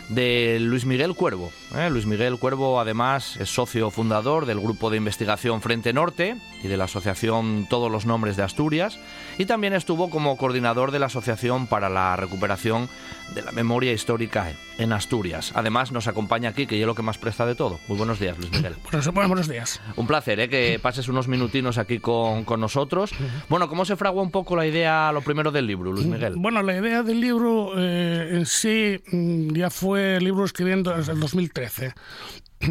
[0.10, 1.52] de Luis Miguel Cuervo.
[1.78, 1.90] ¿Eh?
[1.90, 6.78] Luis Miguel Cuervo además es socio fundador del grupo de investigación Frente Norte y de
[6.78, 9.00] la asociación Todos los Nombres de Asturias
[9.38, 12.90] y también estuvo como coordinador de la Asociación para la Recuperación
[13.34, 15.52] de la Memoria Histórica en Asturias.
[15.56, 17.80] Además nos acompaña aquí, que es lo que más presta de todo.
[17.88, 18.76] Muy buenos días, Luis Miguel.
[19.14, 19.82] buenos días.
[19.96, 20.50] Un placer ¿eh?
[20.50, 23.12] que pases unos minutinos aquí con, nosotros.
[23.50, 26.36] Bueno, ¿cómo se fragua un poco la idea, lo primero del libro, Luis Miguel?
[26.38, 31.14] Bueno, la idea del libro eh, en sí mm, ya fue el libro escribiendo desde
[31.14, 31.20] el
[31.66, 31.94] 2013.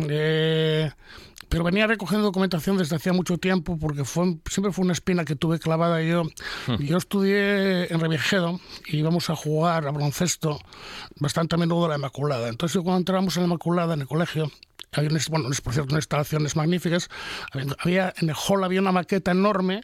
[0.08, 0.90] Eh,
[1.48, 5.36] pero venía recogiendo documentación desde hacía mucho tiempo porque fue, siempre fue una espina que
[5.36, 6.24] tuve clavada yo.
[6.66, 6.82] Hmm.
[6.82, 10.58] Yo estudié en Reviejedo y íbamos a jugar a baloncesto
[11.20, 12.48] bastante a menudo a la Inmaculada.
[12.48, 14.50] Entonces cuando entramos en la Inmaculada en el colegio,
[14.94, 17.08] había, bueno, por cierto, unas instalaciones magníficas.
[17.78, 19.82] Había, en el hall había una maqueta enorme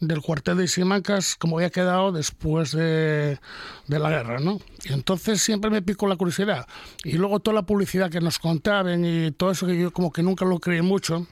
[0.00, 3.38] del cuartel de Simancas, como había quedado después de,
[3.86, 4.60] de la guerra, ¿no?
[4.84, 6.66] Y entonces siempre me picó la curiosidad.
[7.04, 10.22] Y luego toda la publicidad que nos contaban y todo eso que yo como que
[10.22, 11.26] nunca lo creí mucho.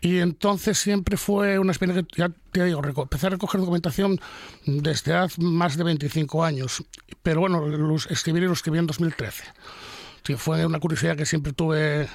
[0.00, 4.20] Y entonces siempre fue una experiencia que, ya te digo, empecé a recoger documentación
[4.64, 6.84] desde hace más de 25 años.
[7.22, 7.64] Pero bueno,
[8.08, 9.44] escribir y lo escribí en 2013
[10.36, 12.08] fue una curiosidad que siempre tuve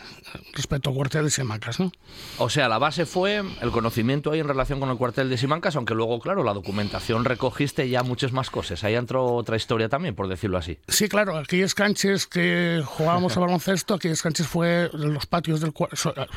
[0.53, 1.91] respecto al cuartel de Simancas, ¿no?
[2.38, 5.76] O sea, la base fue el conocimiento ahí en relación con el cuartel de Simancas,
[5.76, 8.84] aunque luego, claro, la documentación recogiste ya muchas más cosas.
[8.84, 10.78] Ahí entró otra historia también, por decirlo así.
[10.88, 15.74] Sí, claro, aquellos canches que jugábamos a baloncesto, aquellos canches fue en los patios del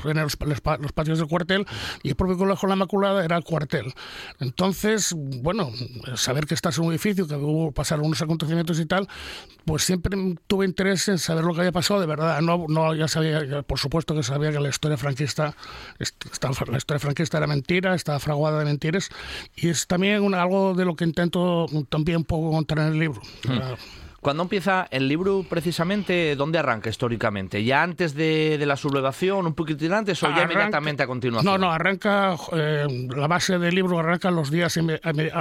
[0.05, 1.67] en los, los, patios del cuartel
[2.03, 3.95] y el propio colegio La Maculada era el cuartel.
[4.41, 5.71] Entonces, bueno,
[6.15, 9.09] saber que estás en un edificio, que hubo pasar unos acontecimientos y tal,
[9.65, 10.17] pues siempre
[10.47, 12.41] tuve interés en saber lo que había pasado de verdad.
[12.41, 15.55] No, no ya sabía, por supuesto que sabía que la historia franquista,
[15.99, 19.11] la historia franquista era mentira, estaba fraguada de mentiras,
[19.57, 23.21] y es también algo de lo que intento también un poco contar en el libro.
[23.45, 24.06] Hmm.
[24.27, 26.35] ¿Cuándo empieza el libro precisamente?
[26.35, 27.63] ¿Dónde arranca históricamente?
[27.63, 31.53] ¿Ya antes de, la sublevación, un poquitín antes o ya inmediatamente a continuación?
[31.53, 34.81] No, no, arranca, eh, la base del libro arranca los días,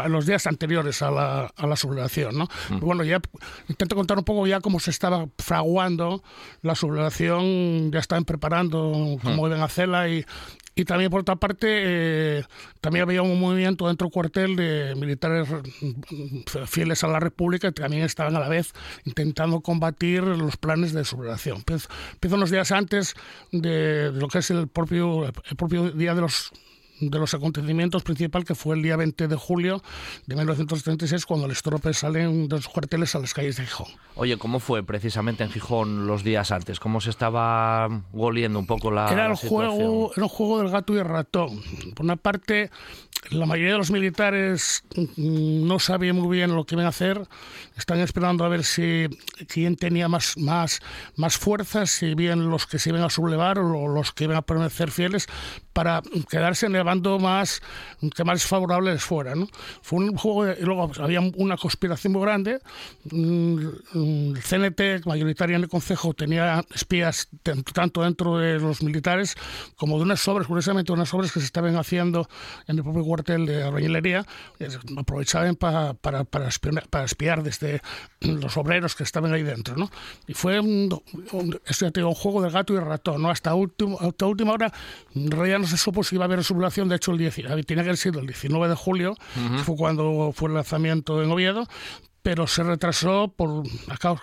[0.08, 2.38] los días anteriores a la, a la sublevación.
[2.38, 2.48] ¿no?
[2.70, 2.80] Mm.
[2.80, 3.20] Bueno, ya
[3.68, 6.22] intento contar un poco ya cómo se estaba fraguando
[6.62, 9.54] la sublevación, ya estaban preparando cómo mm.
[9.54, 10.24] a hacerla y,
[10.76, 12.44] y también, por otra parte, eh,
[12.82, 17.82] también había un movimiento dentro del cuartel de militares mm, fieles a la República que
[17.82, 18.74] también estaban a la vez
[19.06, 21.60] intentando combatir los planes de sublevación.
[21.60, 23.16] Empiezo unos días antes
[23.54, 26.52] de, lo que es el propio, el propio día de los
[27.10, 29.82] de los acontecimientos principal que fue el día 20 de julio
[30.26, 33.88] de 1936 cuando los tropes salen de los cuarteles a las calles de Gijón.
[34.16, 36.80] Oye, ¿cómo fue precisamente en Gijón los días antes?
[36.80, 40.93] ¿Cómo se estaba goliendo un poco la Era el juego, era un juego del gato
[40.93, 41.62] y el ratón.
[41.93, 42.72] Por una parte,
[43.32, 47.28] la mayoría de los militares mm, no sabían muy bien lo que iban a hacer,
[47.78, 49.08] están esperando a ver si
[49.48, 50.82] quién tenía más, más,
[51.16, 54.42] más fuerzas, si bien los que se iban a sublevar o los que iban a
[54.42, 55.28] permanecer fieles,
[55.76, 57.62] para quedarse en el bando más
[58.16, 59.36] que más favorable les fuera.
[59.36, 59.48] ¿no?
[59.82, 62.60] Fue un juego, y luego había una conspiración muy grande.
[63.12, 63.58] Mm,
[64.36, 67.28] el CNT, mayoritaria en el Consejo, tenía espías
[67.74, 69.36] tanto dentro de los militares
[69.76, 72.30] como de unas sobres, curiosamente, unas sobres que se estaban haciendo
[72.68, 74.26] en el propio cuartel de albañilería,
[74.97, 77.82] aprovechaban para, para, para, espiar, para espiar desde
[78.22, 79.76] los obreros que estaban ahí dentro.
[79.76, 79.89] ¿no?
[80.28, 81.01] Y fue un,
[81.32, 81.59] un,
[82.07, 83.22] un juego del gato y ratón.
[83.22, 83.30] ¿no?
[83.30, 84.72] Hasta, último, hasta última hora,
[85.13, 86.89] realidad no se supo si iba a haber sublevación.
[86.89, 87.36] De hecho, el 10,
[87.66, 89.16] tenía que haber sido el 19 de julio,
[89.63, 91.68] fue cuando fue el lanzamiento en Oviedo,
[92.26, 93.62] pero se retrasó por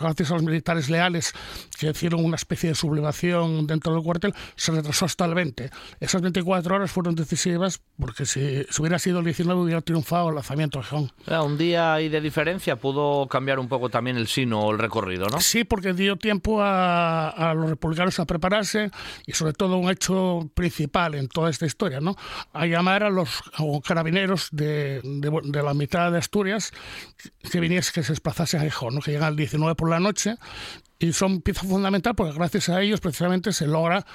[0.01, 1.33] gracias a los militares leales
[1.79, 5.71] que hicieron una especie de sublevación dentro del cuartel, se retrasó hasta el 20.
[6.01, 10.81] Esas 24 horas fueron decisivas porque si, hubiera sido el 19 hubiera triunfado el lanzamiento
[10.81, 11.13] de Gijón.
[11.45, 15.29] Un día ahí de diferencia pudo cambiar un poco también el sino o el recorrido,
[15.29, 15.41] ¿no?
[15.41, 18.91] Sí, porque dio tiempo a, los republicanos a prepararse
[19.27, 22.17] y sobre todo un hecho principal en toda esta historia, ¿no?
[22.53, 23.43] A llamar a los
[23.87, 26.73] carabineros de, de la mitad de Asturias
[27.49, 29.01] que viniesen que se desplazase a Gijón, ¿no?
[29.01, 30.37] que llegan al 19 por la noche
[30.99, 34.07] y son pieza fundamental porque gracias a ellos precisamente se logra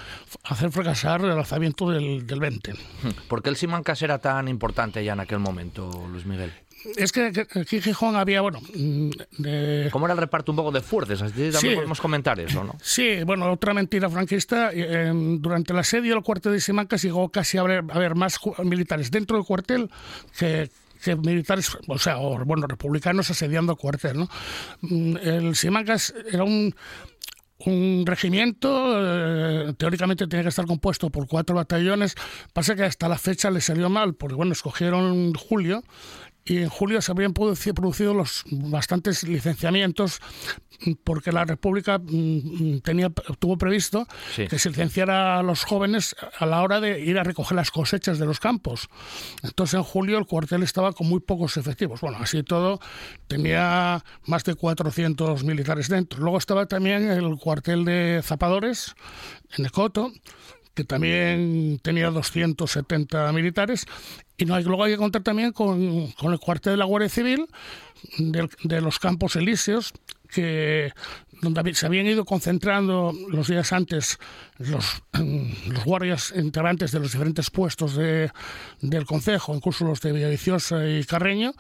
[0.43, 2.73] hacer fracasar el alzamiento del, del 20.
[3.27, 6.51] ¿Por qué el Simancas era tan importante ya en aquel momento, Luis Miguel?
[6.95, 8.61] Es que aquí en Gijón había, bueno...
[8.73, 9.09] Mm,
[9.91, 11.21] ¿Cómo era el reparto un poco de fuerzas?
[11.21, 12.75] Así también podemos comentar eso, ¿no?
[12.81, 14.69] Sí, bueno, otra mentira franquista.
[14.73, 18.39] Eh, durante el asedio del cuartel de Simancas llegó casi a haber, a haber más
[18.63, 19.89] militares dentro del cuartel
[20.37, 20.69] que,
[21.23, 24.29] militares, o sea, bueno, republicanos asediando cuartel, ¿no?
[24.81, 26.73] Mm, el Simancas era un
[27.65, 32.15] un regimiento, eh, teóricamente tenía que estar compuesto por cuatro batallones,
[32.53, 35.83] pasa que hasta la fecha le salió mal, porque bueno, escogieron julio
[36.47, 40.21] y en julio se habrían producido los bastantes licenciamientos
[41.03, 46.61] porque la República mm, tenía tuvo previsto que se licenciara a los jóvenes a la
[46.61, 48.87] hora de ir a recoger las cosechas de los campos.
[49.43, 51.99] Entonces en julio el cuartel estaba con muy pocos efectivos.
[51.99, 52.79] Bueno, así todo
[53.27, 56.21] tenía más de 400 militares dentro.
[56.21, 58.95] Luego estaba también el cuartel de zapadores
[59.57, 60.13] en Ecoto
[60.77, 63.87] que también tenía 270 militares.
[64.37, 67.09] Y no hay, luego hay que contar también con, con el cuartel de la Guardia
[67.09, 67.47] Civil
[68.17, 69.93] de, los Campos Elíseos,
[70.29, 70.93] que
[71.41, 74.19] donde se habían ido concentrando los días antes
[74.57, 75.01] los,
[75.85, 78.31] guardias integrantes de los diferentes puestos de,
[78.81, 81.53] del Consejo, incluso los de Villaviciosa y Carreño,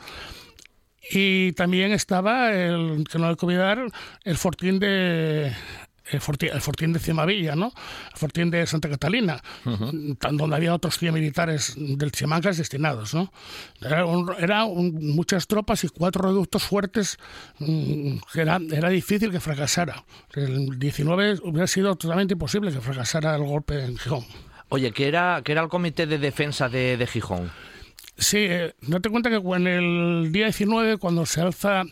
[1.09, 3.85] y también estaba, el, que no hay que olvidar,
[4.23, 5.53] el fortín de,
[6.11, 7.67] el fortín, de Cimavilla, ¿no?
[8.11, 13.13] el fortín de Santa Catalina, donde había otros 100 militares del Chimancas destinados.
[13.13, 13.31] ¿no?
[14.39, 17.17] Era, muchas tropas y cuatro reductos fuertes
[17.59, 20.03] mm, que era, era difícil que fracasara.
[20.33, 24.25] El 19 hubiera sido totalmente imposible que fracasara el golpe en Gijón.
[24.69, 27.51] Oye, ¿qué era, qué era el Comité de Defensa de, de Gijón?
[28.17, 31.83] Sí, eh, date cuenta que en el día 19, cuando se alza,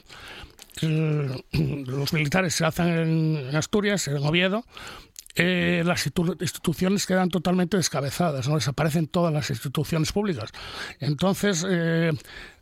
[0.81, 4.65] los militares se alzan en Asturias, en Oviedo,
[5.37, 10.51] eh, las instituciones quedan totalmente descabezadas, no desaparecen todas las instituciones públicas.
[11.01, 12.13] Entonces eh,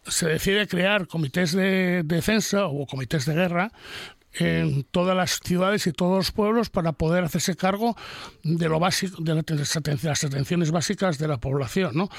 [0.08, 3.72] se decide crear comités de defensa o comités de guerra
[4.36, 7.96] en todas las ciudades y todos los pueblos para poder hacerse cargo
[8.44, 11.92] de lo básico, de las atenciones básicas de la población.
[11.96, 12.10] ¿no?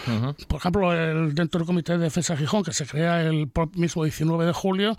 [0.49, 4.05] Por ejemplo, el, dentro del Comité de Defensa de Gijón, que se crea el mismo
[4.05, 4.97] 19 de julio,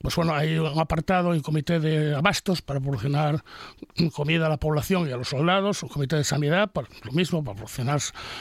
[0.00, 3.44] pues bueno, hay un apartado, un comité de abastos para proporcionar
[4.12, 7.42] comida a la población y a los soldados, un comité de sanidad, para, lo mismo,
[7.42, 8.00] para proporcionar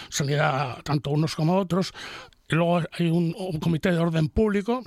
[0.09, 1.93] sanidad tanto unos como otros,
[2.51, 4.84] y luego hay un, comité de orden público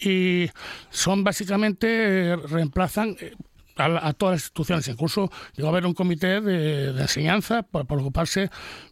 [0.00, 0.50] y
[0.90, 3.34] son básicamente, eh, reemplazan eh,
[3.76, 4.88] a, todas las instituciones.
[4.88, 8.50] Incluso llegó a haber un comité de, enseñanza para, ocuparse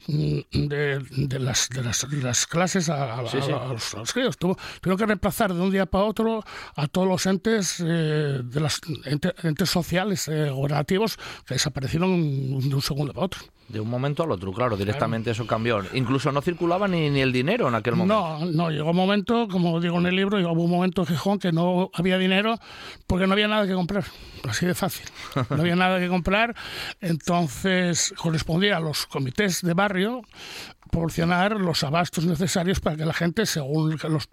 [0.09, 4.37] mm, de, las, las, clases a, los, críos.
[4.37, 6.43] Tuvo, que reemplazar de un día para otro
[6.75, 12.83] a todos los entes eh, de las entes, sociales eh, gubernativos que desaparecieron de un
[12.83, 13.41] segundo para otro.
[13.69, 15.83] De un momento al otro, claro, directamente eso cambió.
[15.93, 18.39] Incluso no circulaba ni, ni, el dinero en aquel momento.
[18.39, 21.39] No, no, llegó un momento, como digo en el libro, llegó un momento en Gijón
[21.39, 22.59] que no había dinero
[23.07, 24.05] porque no había nada que comprar.
[24.49, 25.07] Así de fácil.
[25.51, 26.57] No había nada que comprar.
[27.03, 29.98] Entonces correspondía a los comités de barrio
[30.81, 34.29] proporcionar los abastos necesarios para que la gente, según los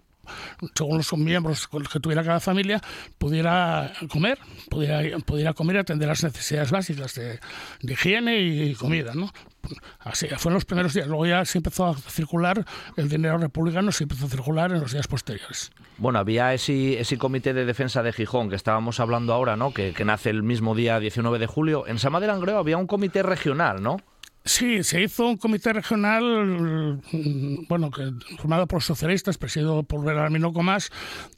[0.74, 2.80] según los miembros que tuviera cada familia,
[3.18, 4.38] pudiera comer,
[4.68, 7.40] pudiera, pudiera comer y atender las necesidades básicas de,
[7.82, 9.12] higiene y comida.
[9.14, 9.32] ¿no?
[10.00, 11.06] Así, fue en los primeros días.
[11.06, 12.64] Luego ya se empezó a circular,
[12.96, 15.72] el dinero republicano se empezó a circular en los días posteriores.
[15.98, 19.72] Bueno, había ese, ese comité de defensa de Gijón que estábamos hablando ahora, ¿no?
[19.72, 21.86] Que, que nace el mismo día 19 de julio.
[21.86, 23.98] En Sama de Langreo había un comité regional, ¿no?
[24.46, 30.52] Sí, se hizo un comité regional, mm, bueno, que, formado por socialistas, presidido por Belarmino
[30.52, 30.90] Tomás,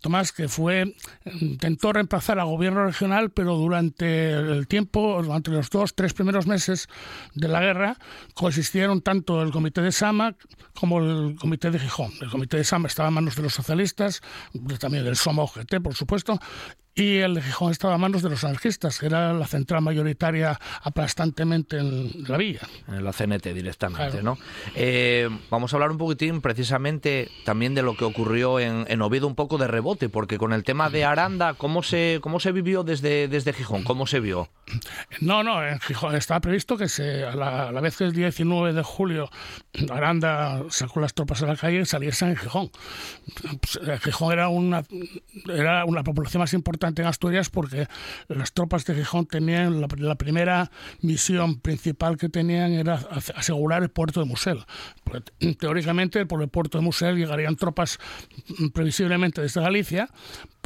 [0.02, 0.94] Tomás, que fue,
[1.40, 6.86] intentó reemplazar al gobierno regional, pero durante el tiempo, durante los dos, tres primeros meses
[7.34, 7.96] de la guerra,
[8.34, 10.36] coexistieron tanto el comité de Sama
[10.78, 12.12] como el comité de Gijón.
[12.20, 14.20] El comité de Sama estaba en manos de los socialistas,
[14.78, 16.38] también del Soma OGT, por supuesto,
[16.98, 20.58] y el de Gijón estaba a manos de los anarquistas, que era la central mayoritaria
[20.82, 22.60] aplastantemente en la villa.
[22.88, 24.36] En la CNT directamente, ¿no?
[24.74, 29.28] Eh, vamos a hablar un poquitín precisamente también de lo que ocurrió en, en, Oviedo,
[29.28, 32.82] un poco de rebote, porque con el tema de Aranda, ¿cómo se, cómo se vivió
[32.82, 33.84] desde, desde Gijón?
[33.84, 34.48] ¿Cómo se vio?
[35.20, 38.82] No, no, en Gijón estaba previsto que se, a, la, vez que el 19 de
[38.82, 39.30] julio
[39.90, 42.70] Aranda sacó las tropas a la calle, saliese en Gijón.
[43.60, 44.82] Pues, Gijón era una,
[45.48, 47.86] era una población más importante en Asturias porque
[48.28, 50.70] las tropas de Gijón tenían la, primera
[51.00, 52.94] misión principal que tenían era
[53.36, 54.64] asegurar el puerto de Musel.
[55.58, 57.98] teóricamente por el puerto de Musel llegarían tropas
[58.58, 60.08] mm, previsiblemente desde Galicia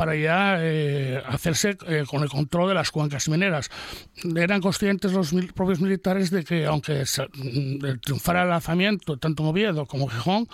[0.02, 3.70] para ya eh, hacerse eh, con el control de las cuencas mineras.
[4.34, 9.86] Eran conscientes los propios militares de que aunque mm, triunfara el lanzamiento tanto en Oviedo
[9.86, 10.48] como en Gijón,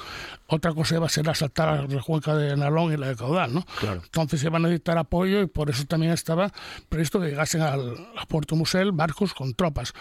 [0.49, 3.55] otra cosa iba a ser asaltar la cuenca de Nalón y la de Caudal.
[3.55, 3.64] ¿no?
[3.82, 6.53] Entonces iban a necesitar apoyo y por eso también estaba
[6.90, 9.94] previsto que llegasen al, a Puerto Musel barcos con tropas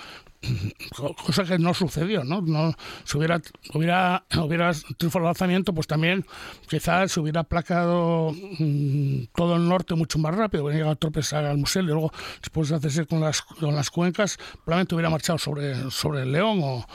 [1.26, 2.42] cosa que no sucedió, ¿no?
[2.42, 2.74] no
[3.04, 3.42] si hubiera,
[3.74, 6.26] hubiera, hubiera triunfado el lanzamiento, pues también
[6.70, 11.58] quizás se hubiera aplacado mm, todo el norte mucho más rápido, hubiera llegado tropes al
[11.58, 12.12] museo y luego,
[12.42, 16.60] después de hacerse con las, con las cuencas, probablemente hubiera marchado sobre, sobre el León
[16.64, 16.86] o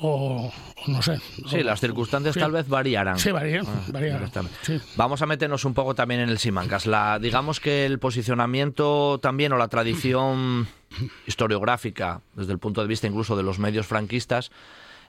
[0.00, 0.52] o,
[0.86, 1.18] no sé.
[1.48, 3.18] Sí, las circunstancias tal vez variarán.
[3.18, 3.66] Sí, varían.
[3.66, 4.42] Ah,
[4.96, 6.86] Vamos a meternos un poco también en el Simancas.
[6.86, 10.68] La, digamos que el posicionamiento también o la tradición
[11.26, 14.50] historiográfica, desde el punto de vista incluso de los medios franquistas,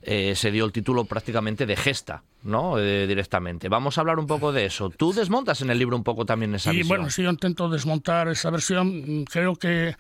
[0.01, 2.77] eh, se dio el título prácticamente de gesta, ¿no?
[2.77, 3.69] Eh, directamente.
[3.69, 4.89] Vamos a hablar un poco de eso.
[4.91, 6.88] Tú desmontas en el libro un poco también esa visión.
[6.88, 9.25] Bueno, sí, yo intento desmontar esa versión.
[9.25, 9.95] Creo que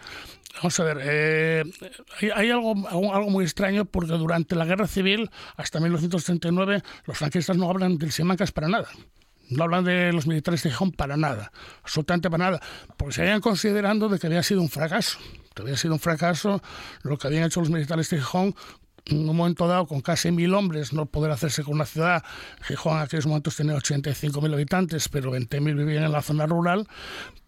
[0.57, 1.63] Vamos a ver, eh,
[2.33, 7.69] hay, algo, algo muy extraño porque durante la guerra civil, hasta 1939, los franquistas no
[7.69, 8.87] hablan del Simancas para nada.
[9.49, 11.51] No hablan de los militares de Gijón para nada,
[11.83, 12.61] absolutamente para nada,
[12.97, 15.19] porque se habían considerando de que había sido un fracaso,
[15.53, 16.61] que había sido un fracaso
[17.03, 18.55] lo que habían hecho los militares de Gijón
[19.05, 22.23] en un momento dado, con casi mil hombres, no poder hacerse con una ciudad.
[22.63, 26.87] Gijón en aquellos momentos tenía 85.000 habitantes, pero 20.000 vivían en la zona rural,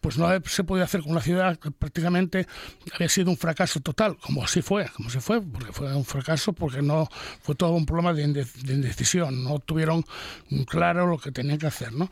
[0.02, 2.48] pues no se podía hacer con una ciudad que prácticamente
[2.94, 6.54] había sido un fracaso total, como así fue, como así fue, porque fue un fracaso
[6.54, 7.10] porque no
[7.42, 10.04] fue todo un problema de, indecisión, no tuvieron
[10.68, 12.10] claro lo que tenían que hacer, ¿no?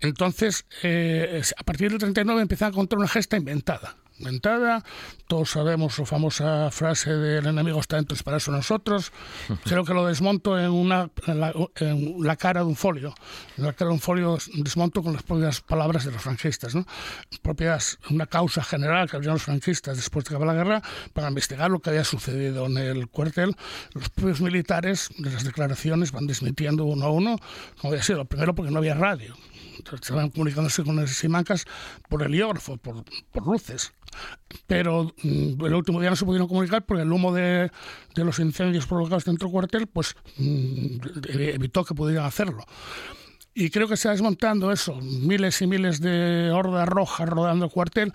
[0.00, 4.84] Entonces, eh, a partir del 39 empiezan a contar una gesta inventada inventada.
[5.26, 9.12] Todos sabemos su famosa frase del enemigo está dentro, es para eso nosotros.
[9.64, 13.14] Creo que lo desmonto en, una, en la, cara de un folio.
[13.56, 16.74] En la cara de un folio desmonto con las propias palabras de los franquistas.
[16.74, 16.86] ¿no?
[17.42, 21.70] Propias, una causa general que habían los franquistas después de acabar la guerra para investigar
[21.70, 23.56] lo que había sucedido en el cuartel.
[23.94, 27.36] Los propios militares de las declaraciones van desmintiendo uno a uno,
[27.80, 28.24] como había sido.
[28.24, 29.34] Primero porque no había radio
[29.92, 31.64] estaban comunicándose con las simancas
[32.08, 33.92] por el heliógrafo, por, por luces.
[34.66, 37.70] Pero mm, el último día no se pudieron comunicar porque el humo de,
[38.14, 42.64] de los incendios provocados dentro del cuartel pues mm, evitó que pudieran hacerlo.
[43.52, 47.70] Y creo que se está desmontando eso, miles y miles de hordas rojas rodando el
[47.70, 48.12] cuartel.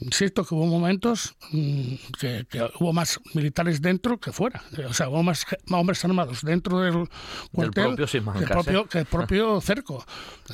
[0.00, 2.46] Insisto que hubo momentos mm, que,
[2.78, 4.62] hubo más militares dentro que fuera.
[4.88, 7.08] O sea, hubo más, hombres armados dentro del
[7.52, 10.04] cuartel que, el propio, que el propio cerco.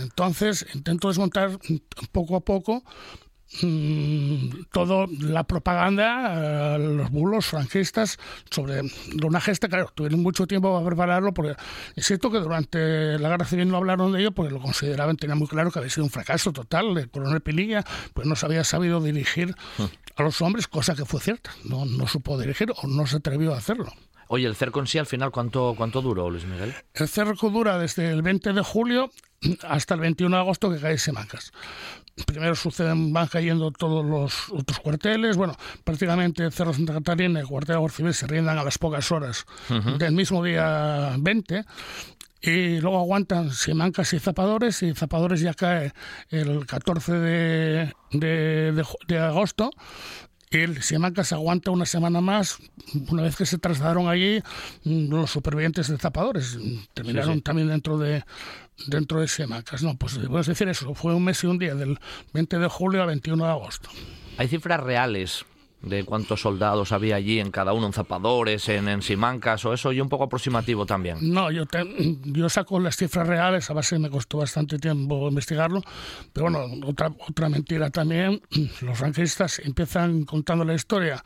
[0.01, 1.59] Entonces, intento desmontar
[2.11, 2.82] poco a poco
[4.72, 8.18] toda la propaganda, eh, los bulos franquistas
[8.51, 8.82] sobre
[9.22, 11.55] una gesta, claro, tuvieron mucho tiempo para prepararlo, porque
[11.95, 15.38] es cierto que durante la guerra civil no hablaron de ello porque lo consideraban, tenían
[15.38, 16.97] muy claro que había sido un fracaso total.
[16.99, 19.55] El coronel Pinilla pues no se había sabido dirigir
[20.16, 23.55] a los hombres, cosa que fue cierta, no, no supo dirigir o no se atrevió
[23.55, 23.92] a hacerlo.
[24.28, 26.74] Oye, ¿el cerco en sí al final cuánto, cuánto duró, Luis Miguel?
[26.95, 29.11] El cerco dura desde el 20 de julio
[29.62, 31.53] hasta el 21 de agosto que cae Simancas
[32.26, 35.36] primero suceden, van cayendo todos los otros cuarteles.
[35.36, 39.10] Bueno, prácticamente Cerro Santa Catarina y el cuartel de Civil se rindan a las pocas
[39.12, 39.46] horas
[39.98, 41.64] del mismo día 20.
[42.42, 45.94] Y luego aguantan Simancas y Zapadores, y Zapadores ya cae
[46.28, 49.70] el 14 de, de, de agosto
[50.62, 52.58] el Simancas aguanta una semana más,
[53.10, 54.40] una vez que se trasladaron allí
[54.84, 56.58] los supervivientes de Zapadores,
[56.94, 58.24] terminaron también dentro de
[58.86, 59.82] dentro de Simancas.
[59.82, 61.98] No, pues puedes decir eso, fue un mes y un día, del
[62.32, 63.90] 20 de julio al 21 de agosto.
[64.36, 65.44] ¿Hay cifras reales
[65.85, 69.93] de cuántos soldados había allí en cada uno, en zapadores, en, en simancas o eso,
[69.93, 71.18] y un poco aproximativo también.
[71.20, 71.64] No, yo,
[72.24, 75.82] yo saco las cifras reales, a base me costó bastante tiempo investigarlo,
[76.32, 78.41] pero bueno, otra, otra mentira también,
[78.80, 81.22] los franquistas empiezan contando la historia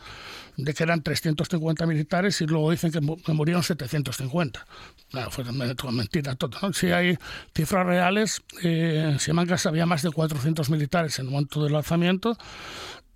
[0.59, 3.01] de que eran 350 militares y luego dicen que,
[3.33, 4.67] murieron 750.
[5.09, 5.45] Claro, fue
[5.93, 6.73] mentira todo.
[6.73, 7.17] Si hay
[7.55, 12.37] cifras reales, eh, en Simancas había más de 400 militares en el momento del lanzamiento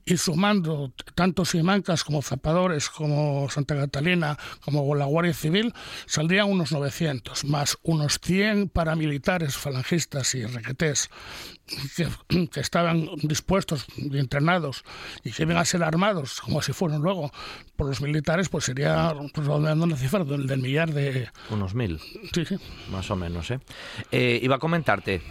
[0.04, 5.72] y sumando tanto Simancas como Zapadores, como Santa Catalina, como la Guardia Civil,
[6.06, 11.10] saldrían unos 900, más unos 100 paramilitares falangistas y requetés
[11.96, 12.08] que,
[12.48, 14.84] que, estaban dispuestos y entrenados
[15.24, 17.30] y que iban a ser armados, como si fueron luego
[17.76, 21.28] por los militares, pues sería pues, una cifra del, del, millar de...
[21.50, 22.00] Unos mil.
[22.34, 22.56] Sí, sí.
[22.90, 23.60] Más o menos, ¿eh?
[24.10, 25.22] eh iba a comentarte,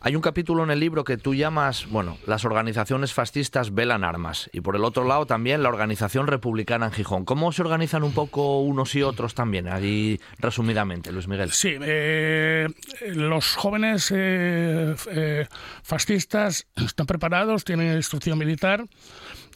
[0.00, 4.48] hay un capítulo en el libro que tú llamas, bueno, las organizaciones fascistas velan armas
[4.52, 7.26] y por el otro lado también la organización republicana en Gijón.
[7.26, 9.68] ¿Cómo se organizan un poco unos y otros también?
[9.68, 11.50] Ahí resumidamente, Luis Miguel.
[11.50, 12.68] Sí, eh,
[13.08, 15.46] los jóvenes eh, eh,
[15.82, 18.86] fascistas están preparados, tienen instrucción militar,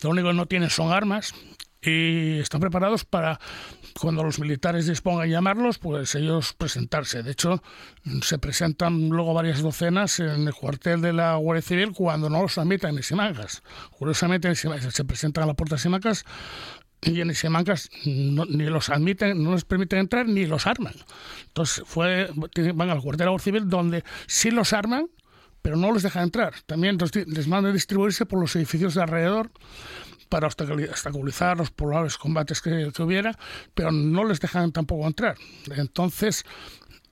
[0.02, 1.34] lo único que no tienen son armas
[1.80, 3.40] y están preparados para
[3.98, 7.22] cuando los militares dispongan llamarlos, pues ellos presentarse.
[7.22, 7.62] De hecho,
[8.22, 12.58] se presentan luego varias docenas en el cuartel de la Guardia Civil cuando no los
[12.58, 13.62] admiten ni Simancas.
[13.90, 16.24] Curiosamente, se presentan a la puerta de Simancas
[17.02, 20.94] y en Simancas ni los admiten, no les permiten entrar ni los arman.
[21.46, 22.30] Entonces fue,
[22.74, 25.08] van al cuartel de la Guardia Civil donde sí los arman,
[25.62, 26.54] pero no los dejan entrar.
[26.66, 29.50] También les mandan distribuirse por los edificios de alrededor
[30.28, 33.36] para obstaculizar los probables combates que, hubiera,
[33.74, 35.36] pero no les dejan tampoco entrar.
[35.76, 36.44] Entonces,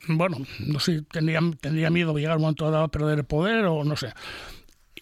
[0.09, 3.85] bueno, no sé tendría, tendría miedo llegar un momento dado a perder el poder o
[3.85, 4.13] no sé.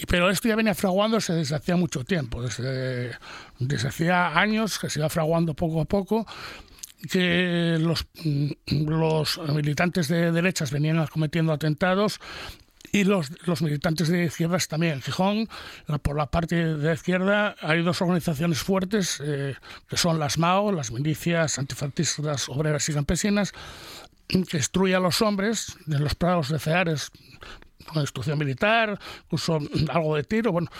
[0.08, 3.16] Pero esto ya venía fraguándose desde hacía mucho tiempo, desde,
[3.86, 6.26] hacía años que se iba fraguando poco a poco
[7.10, 12.20] que los militantes de derechas venían cometiendo atentados
[12.92, 14.94] y los, los militantes de izquierdas también.
[14.94, 15.48] En Gijón,
[16.02, 19.54] por la parte de izquierda, hay dos organizaciones fuertes, eh,
[19.88, 23.52] que son las MAO, las milicias antifascistas obreras y campesinas,
[24.28, 27.10] que destruyen a los hombres en los prados de Ceares
[27.86, 30.70] con instrucción militar, incluso algo de tiro, bueno,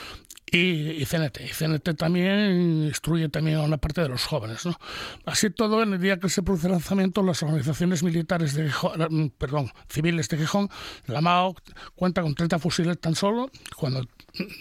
[0.53, 1.41] y, CNT.
[1.41, 4.65] Y CNT también instruye también a una parte de los jóvenes.
[4.67, 4.77] ¿no?
[5.25, 9.33] Así todo, en el día que se produce el lanzamiento, las organizaciones militares de Gijón,
[9.39, 10.69] perdón, civiles de Gijón,
[11.07, 11.55] la MAO
[11.95, 14.05] cuenta con 30 fusiles tan solo, cuando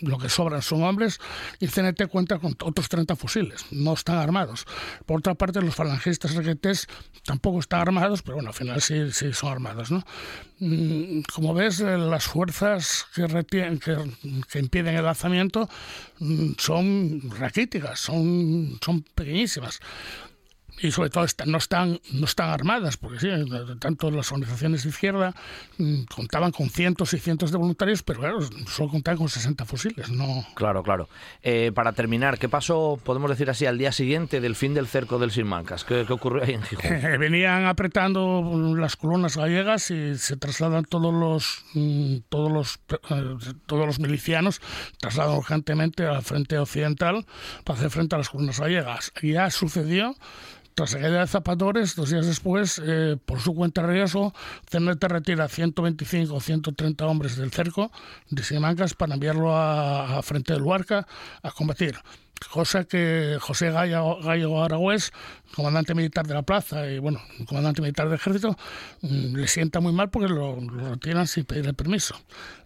[0.01, 1.19] lo que sobran son hombres,
[1.59, 4.65] y CNT cuenta con otros 30 fusiles, no están armados.
[5.05, 6.87] Por otra parte, los falangistas requetés
[7.25, 9.91] tampoco están armados, pero bueno, al final sí, sí son armados.
[9.91, 10.03] ¿no?
[10.59, 13.97] Mm, como ves, eh, las fuerzas que, retienen, que,
[14.51, 15.69] que impiden el lanzamiento
[16.19, 19.79] mm, son raquíticas, son, son pequeñísimas
[20.81, 23.29] y sobre todo no están no están armadas porque sí
[23.79, 25.33] tanto las organizaciones de izquierda
[25.77, 30.09] mm, contaban con cientos y cientos de voluntarios pero claro solo contaban con 60 fusiles
[30.09, 30.45] no.
[30.55, 31.09] Claro claro.
[31.43, 35.19] Eh, para terminar qué pasó podemos decir así al día siguiente del fin del cerco
[35.19, 40.15] del Sinmancas qué, qué ocurrió ahí en Gijón eh, venían apretando las columnas gallegas y
[40.17, 44.61] se trasladan todos los mm, todos los eh, todos los milicianos
[44.99, 47.25] trasladan urgentemente al frente occidental
[47.63, 49.11] para hacer frente a las columnas gallegas.
[49.21, 50.15] Ya sucedió
[50.75, 54.33] tras la caída de Zapatores, dos días después, eh, por su cuenta riesgo,
[54.69, 57.91] CNT retira 125 o 130 hombres del cerco
[58.29, 61.07] de Simancas para enviarlo a, a frente del Huarca
[61.43, 61.95] a combatir
[62.47, 65.11] cosa que José Gallo, Gallo Aragüés,
[65.55, 68.55] comandante militar de la plaza y bueno, comandante militar del ejército,
[69.01, 70.59] mm, le sienta muy mal porque lo,
[70.91, 72.15] retiran sin pedirle permiso.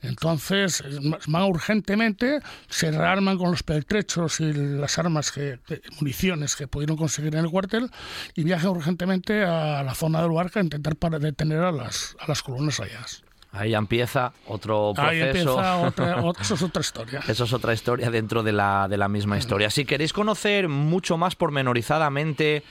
[0.01, 0.83] Entonces
[1.27, 5.59] van urgentemente, se rearman con los pertrechos y las armas, que,
[5.99, 7.89] municiones que pudieron conseguir en el cuartel
[8.35, 12.27] y viajan urgentemente a la zona del Huarca a intentar para detener a las, a
[12.27, 13.05] las columnas allá.
[13.53, 15.11] Ahí empieza otro proceso.
[15.11, 17.21] Ahí empieza otra, eso es otra historia.
[17.27, 19.69] Eso es otra historia dentro de la, de la misma historia.
[19.69, 22.63] Si queréis conocer mucho más pormenorizadamente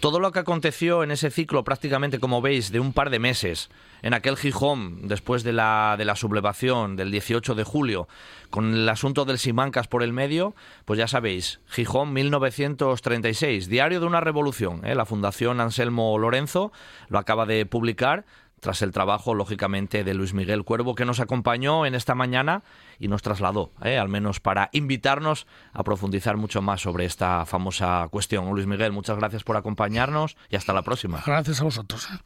[0.00, 3.70] todo lo que aconteció en ese ciclo, prácticamente como veis, de un par de meses,
[4.02, 8.06] en aquel Gijón, después de la, de la sublevación del 18 de julio,
[8.50, 10.54] con el asunto del Simancas por el medio,
[10.84, 14.84] pues ya sabéis, Gijón 1936, Diario de una Revolución.
[14.84, 14.94] ¿eh?
[14.94, 16.70] La Fundación Anselmo Lorenzo
[17.08, 18.26] lo acaba de publicar
[18.64, 22.62] tras el trabajo, lógicamente, de Luis Miguel Cuervo, que nos acompañó en esta mañana
[22.98, 23.98] y nos trasladó, ¿eh?
[23.98, 28.48] al menos para invitarnos a profundizar mucho más sobre esta famosa cuestión.
[28.48, 31.22] Luis Miguel, muchas gracias por acompañarnos y hasta la próxima.
[31.26, 32.08] Gracias a vosotros.
[32.10, 32.18] ¿eh?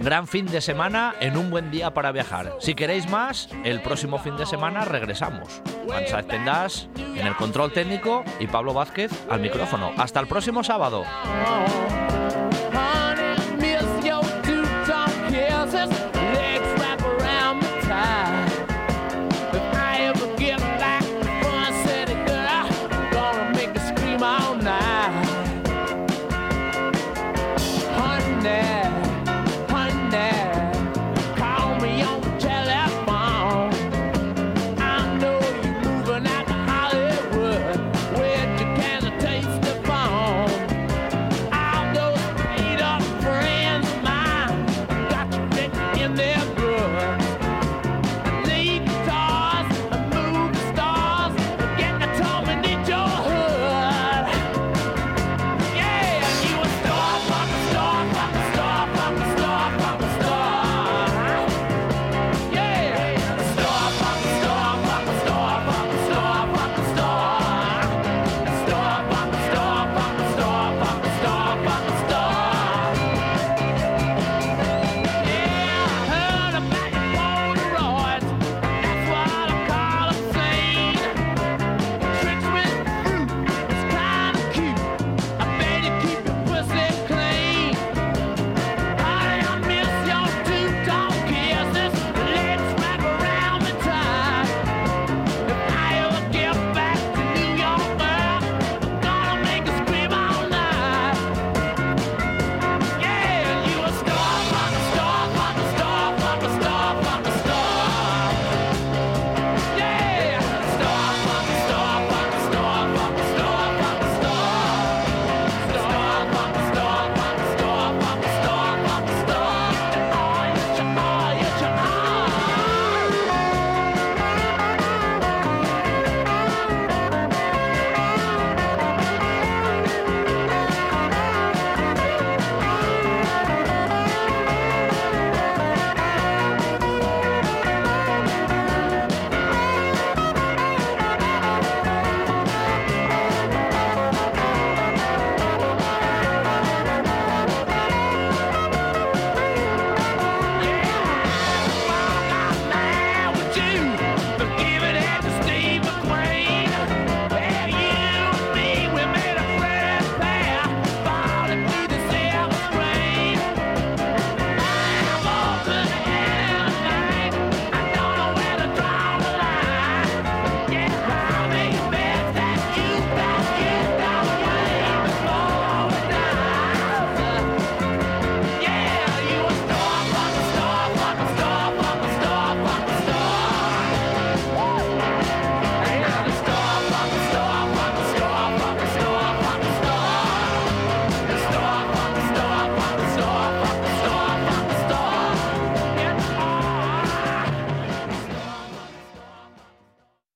[0.00, 2.54] gran fin de semana en un buen día para viajar.
[2.60, 5.60] Si queréis más, el próximo fin de semana regresamos.
[5.88, 9.92] Juan Pendas en el control técnico y Pablo Vázquez al micrófono.
[9.96, 11.04] Hasta el próximo sábado.